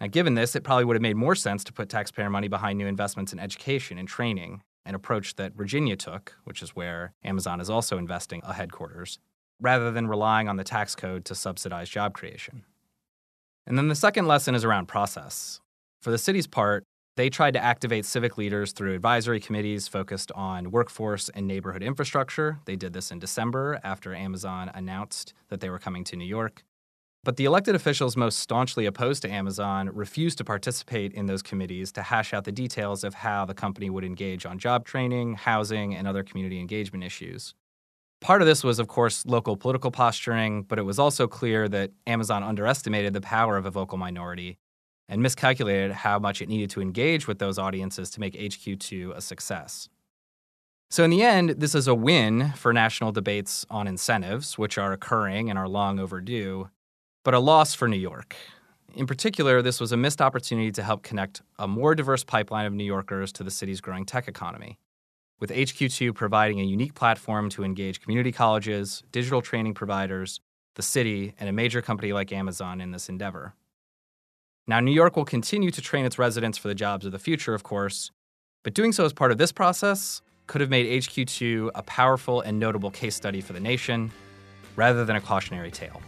Now, 0.00 0.08
given 0.08 0.34
this, 0.34 0.54
it 0.54 0.62
probably 0.64 0.84
would 0.84 0.96
have 0.96 1.02
made 1.02 1.16
more 1.16 1.34
sense 1.34 1.64
to 1.64 1.72
put 1.72 1.88
taxpayer 1.88 2.28
money 2.28 2.48
behind 2.48 2.78
new 2.78 2.86
investments 2.86 3.32
in 3.32 3.38
education 3.38 3.96
and 3.98 4.06
training, 4.06 4.62
an 4.84 4.94
approach 4.94 5.36
that 5.36 5.54
Virginia 5.54 5.96
took, 5.96 6.36
which 6.44 6.62
is 6.62 6.76
where 6.76 7.12
Amazon 7.24 7.60
is 7.60 7.70
also 7.70 7.96
investing 7.96 8.42
a 8.44 8.52
headquarters, 8.52 9.18
rather 9.60 9.90
than 9.90 10.06
relying 10.06 10.48
on 10.48 10.56
the 10.56 10.64
tax 10.64 10.94
code 10.94 11.24
to 11.24 11.34
subsidize 11.34 11.88
job 11.88 12.12
creation. 12.12 12.64
And 13.66 13.78
then 13.78 13.88
the 13.88 13.94
second 13.94 14.26
lesson 14.26 14.54
is 14.54 14.64
around 14.64 14.86
process. 14.86 15.60
For 16.02 16.10
the 16.10 16.18
city's 16.18 16.46
part, 16.46 16.84
they 17.16 17.30
tried 17.30 17.54
to 17.54 17.64
activate 17.64 18.04
civic 18.04 18.36
leaders 18.36 18.72
through 18.72 18.94
advisory 18.94 19.40
committees 19.40 19.88
focused 19.88 20.30
on 20.32 20.70
workforce 20.70 21.30
and 21.30 21.46
neighborhood 21.46 21.82
infrastructure. 21.82 22.58
They 22.66 22.76
did 22.76 22.92
this 22.92 23.10
in 23.10 23.18
December 23.18 23.80
after 23.82 24.14
Amazon 24.14 24.70
announced 24.74 25.32
that 25.48 25.60
they 25.60 25.70
were 25.70 25.78
coming 25.78 26.04
to 26.04 26.16
New 26.16 26.26
York. 26.26 26.62
But 27.26 27.34
the 27.34 27.44
elected 27.44 27.74
officials 27.74 28.16
most 28.16 28.38
staunchly 28.38 28.86
opposed 28.86 29.20
to 29.22 29.28
Amazon 29.28 29.90
refused 29.92 30.38
to 30.38 30.44
participate 30.44 31.12
in 31.12 31.26
those 31.26 31.42
committees 31.42 31.90
to 31.92 32.02
hash 32.02 32.32
out 32.32 32.44
the 32.44 32.52
details 32.52 33.02
of 33.02 33.14
how 33.14 33.44
the 33.44 33.52
company 33.52 33.90
would 33.90 34.04
engage 34.04 34.46
on 34.46 34.60
job 34.60 34.84
training, 34.84 35.34
housing, 35.34 35.92
and 35.92 36.06
other 36.06 36.22
community 36.22 36.60
engagement 36.60 37.02
issues. 37.02 37.52
Part 38.20 38.42
of 38.42 38.46
this 38.46 38.62
was, 38.62 38.78
of 38.78 38.86
course, 38.86 39.26
local 39.26 39.56
political 39.56 39.90
posturing, 39.90 40.62
but 40.62 40.78
it 40.78 40.84
was 40.84 41.00
also 41.00 41.26
clear 41.26 41.68
that 41.68 41.90
Amazon 42.06 42.44
underestimated 42.44 43.12
the 43.12 43.20
power 43.20 43.56
of 43.56 43.66
a 43.66 43.72
vocal 43.72 43.98
minority 43.98 44.56
and 45.08 45.20
miscalculated 45.20 45.90
how 45.90 46.20
much 46.20 46.40
it 46.40 46.48
needed 46.48 46.70
to 46.70 46.80
engage 46.80 47.26
with 47.26 47.40
those 47.40 47.58
audiences 47.58 48.08
to 48.10 48.20
make 48.20 48.34
HQ2 48.34 49.16
a 49.16 49.20
success. 49.20 49.88
So, 50.92 51.02
in 51.02 51.10
the 51.10 51.24
end, 51.24 51.56
this 51.58 51.74
is 51.74 51.88
a 51.88 51.94
win 51.96 52.52
for 52.52 52.72
national 52.72 53.10
debates 53.10 53.66
on 53.68 53.88
incentives, 53.88 54.56
which 54.56 54.78
are 54.78 54.92
occurring 54.92 55.50
and 55.50 55.58
are 55.58 55.68
long 55.68 55.98
overdue, 55.98 56.68
but 57.26 57.34
a 57.34 57.40
loss 57.40 57.74
for 57.74 57.88
New 57.88 57.96
York. 57.96 58.36
In 58.94 59.04
particular, 59.04 59.60
this 59.60 59.80
was 59.80 59.90
a 59.90 59.96
missed 59.96 60.22
opportunity 60.22 60.70
to 60.70 60.80
help 60.84 61.02
connect 61.02 61.42
a 61.58 61.66
more 61.66 61.92
diverse 61.92 62.22
pipeline 62.22 62.66
of 62.66 62.72
New 62.72 62.84
Yorkers 62.84 63.32
to 63.32 63.42
the 63.42 63.50
city's 63.50 63.80
growing 63.80 64.04
tech 64.06 64.28
economy, 64.28 64.78
with 65.40 65.50
HQ2 65.50 66.14
providing 66.14 66.60
a 66.60 66.62
unique 66.62 66.94
platform 66.94 67.50
to 67.50 67.64
engage 67.64 68.00
community 68.00 68.30
colleges, 68.30 69.02
digital 69.10 69.42
training 69.42 69.74
providers, 69.74 70.38
the 70.76 70.84
city, 70.84 71.34
and 71.40 71.48
a 71.48 71.52
major 71.52 71.82
company 71.82 72.12
like 72.12 72.30
Amazon 72.30 72.80
in 72.80 72.92
this 72.92 73.08
endeavor. 73.08 73.54
Now, 74.68 74.78
New 74.78 74.92
York 74.92 75.16
will 75.16 75.24
continue 75.24 75.72
to 75.72 75.82
train 75.82 76.04
its 76.04 76.20
residents 76.20 76.56
for 76.56 76.68
the 76.68 76.76
jobs 76.76 77.06
of 77.06 77.10
the 77.10 77.18
future, 77.18 77.54
of 77.54 77.64
course, 77.64 78.12
but 78.62 78.72
doing 78.72 78.92
so 78.92 79.04
as 79.04 79.12
part 79.12 79.32
of 79.32 79.38
this 79.38 79.50
process 79.50 80.22
could 80.46 80.60
have 80.60 80.70
made 80.70 81.02
HQ2 81.02 81.72
a 81.74 81.82
powerful 81.82 82.40
and 82.42 82.60
notable 82.60 82.92
case 82.92 83.16
study 83.16 83.40
for 83.40 83.52
the 83.52 83.58
nation 83.58 84.12
rather 84.76 85.04
than 85.04 85.16
a 85.16 85.20
cautionary 85.20 85.72
tale. 85.72 86.00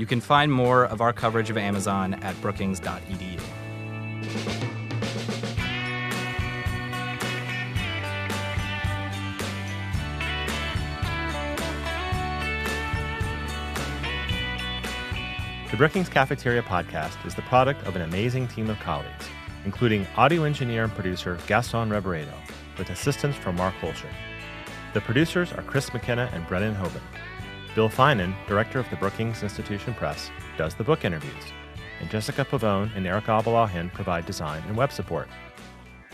You 0.00 0.06
can 0.06 0.22
find 0.22 0.50
more 0.50 0.86
of 0.86 1.02
our 1.02 1.12
coverage 1.12 1.50
of 1.50 1.58
Amazon 1.58 2.14
at 2.22 2.34
brookings.edu. 2.40 3.38
The 15.70 15.76
Brookings 15.76 16.08
Cafeteria 16.08 16.62
podcast 16.62 17.26
is 17.26 17.34
the 17.34 17.42
product 17.42 17.86
of 17.86 17.94
an 17.94 18.00
amazing 18.00 18.48
team 18.48 18.70
of 18.70 18.80
colleagues, 18.80 19.28
including 19.66 20.06
audio 20.16 20.44
engineer 20.44 20.84
and 20.84 20.94
producer 20.94 21.38
Gaston 21.46 21.90
Reboredo, 21.90 22.32
with 22.78 22.88
assistance 22.88 23.36
from 23.36 23.56
Mark 23.56 23.74
Holscher. 23.82 24.08
The 24.94 25.02
producers 25.02 25.52
are 25.52 25.62
Chris 25.62 25.92
McKenna 25.92 26.30
and 26.32 26.46
Brennan 26.46 26.74
Hoban. 26.74 27.02
Bill 27.74 27.88
Finan, 27.88 28.34
director 28.48 28.80
of 28.80 28.90
the 28.90 28.96
Brookings 28.96 29.42
Institution 29.42 29.94
Press, 29.94 30.30
does 30.58 30.74
the 30.74 30.84
book 30.84 31.04
interviews, 31.04 31.44
and 32.00 32.10
Jessica 32.10 32.44
Pavone 32.44 32.94
and 32.96 33.06
Erica 33.06 33.30
Abalahin 33.30 33.92
provide 33.92 34.26
design 34.26 34.62
and 34.66 34.76
web 34.76 34.90
support. 34.90 35.28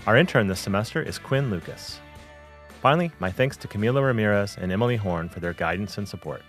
Our 0.06 0.16
intern 0.16 0.46
this 0.46 0.60
semester 0.60 1.02
is 1.02 1.18
Quinn 1.18 1.50
Lucas. 1.50 1.98
Finally, 2.82 3.10
my 3.20 3.30
thanks 3.30 3.56
to 3.56 3.68
Camila 3.68 4.04
Ramirez 4.04 4.58
and 4.60 4.70
Emily 4.70 4.96
Horn 4.96 5.28
for 5.28 5.40
their 5.40 5.54
guidance 5.54 5.96
and 5.96 6.06
support. 6.06 6.42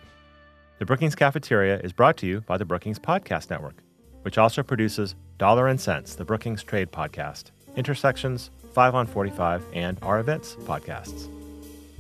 The 0.80 0.86
Brookings 0.86 1.15
Cafeteria 1.15 1.80
is 1.80 1.93
brought 1.93 2.17
to 2.17 2.28
you 2.28 2.41
by 2.41 2.58
the 2.58 2.65
Brookings 2.65 3.00
Podcast 3.00 3.50
Network, 3.50 3.82
which 4.24 4.38
also 4.38 4.62
produces 4.62 5.15
Dollar 5.38 5.67
and 5.67 5.80
Sense, 5.80 6.15
the 6.15 6.26
Brookings 6.26 6.63
Trade 6.63 6.91
Podcast, 6.91 7.52
Intersections, 7.78 8.52
5 8.74 8.93
on 8.93 9.08
45, 9.08 9.63
and 9.74 9.98
Our 10.02 10.20
Events 10.20 10.56
podcasts. 10.65 11.30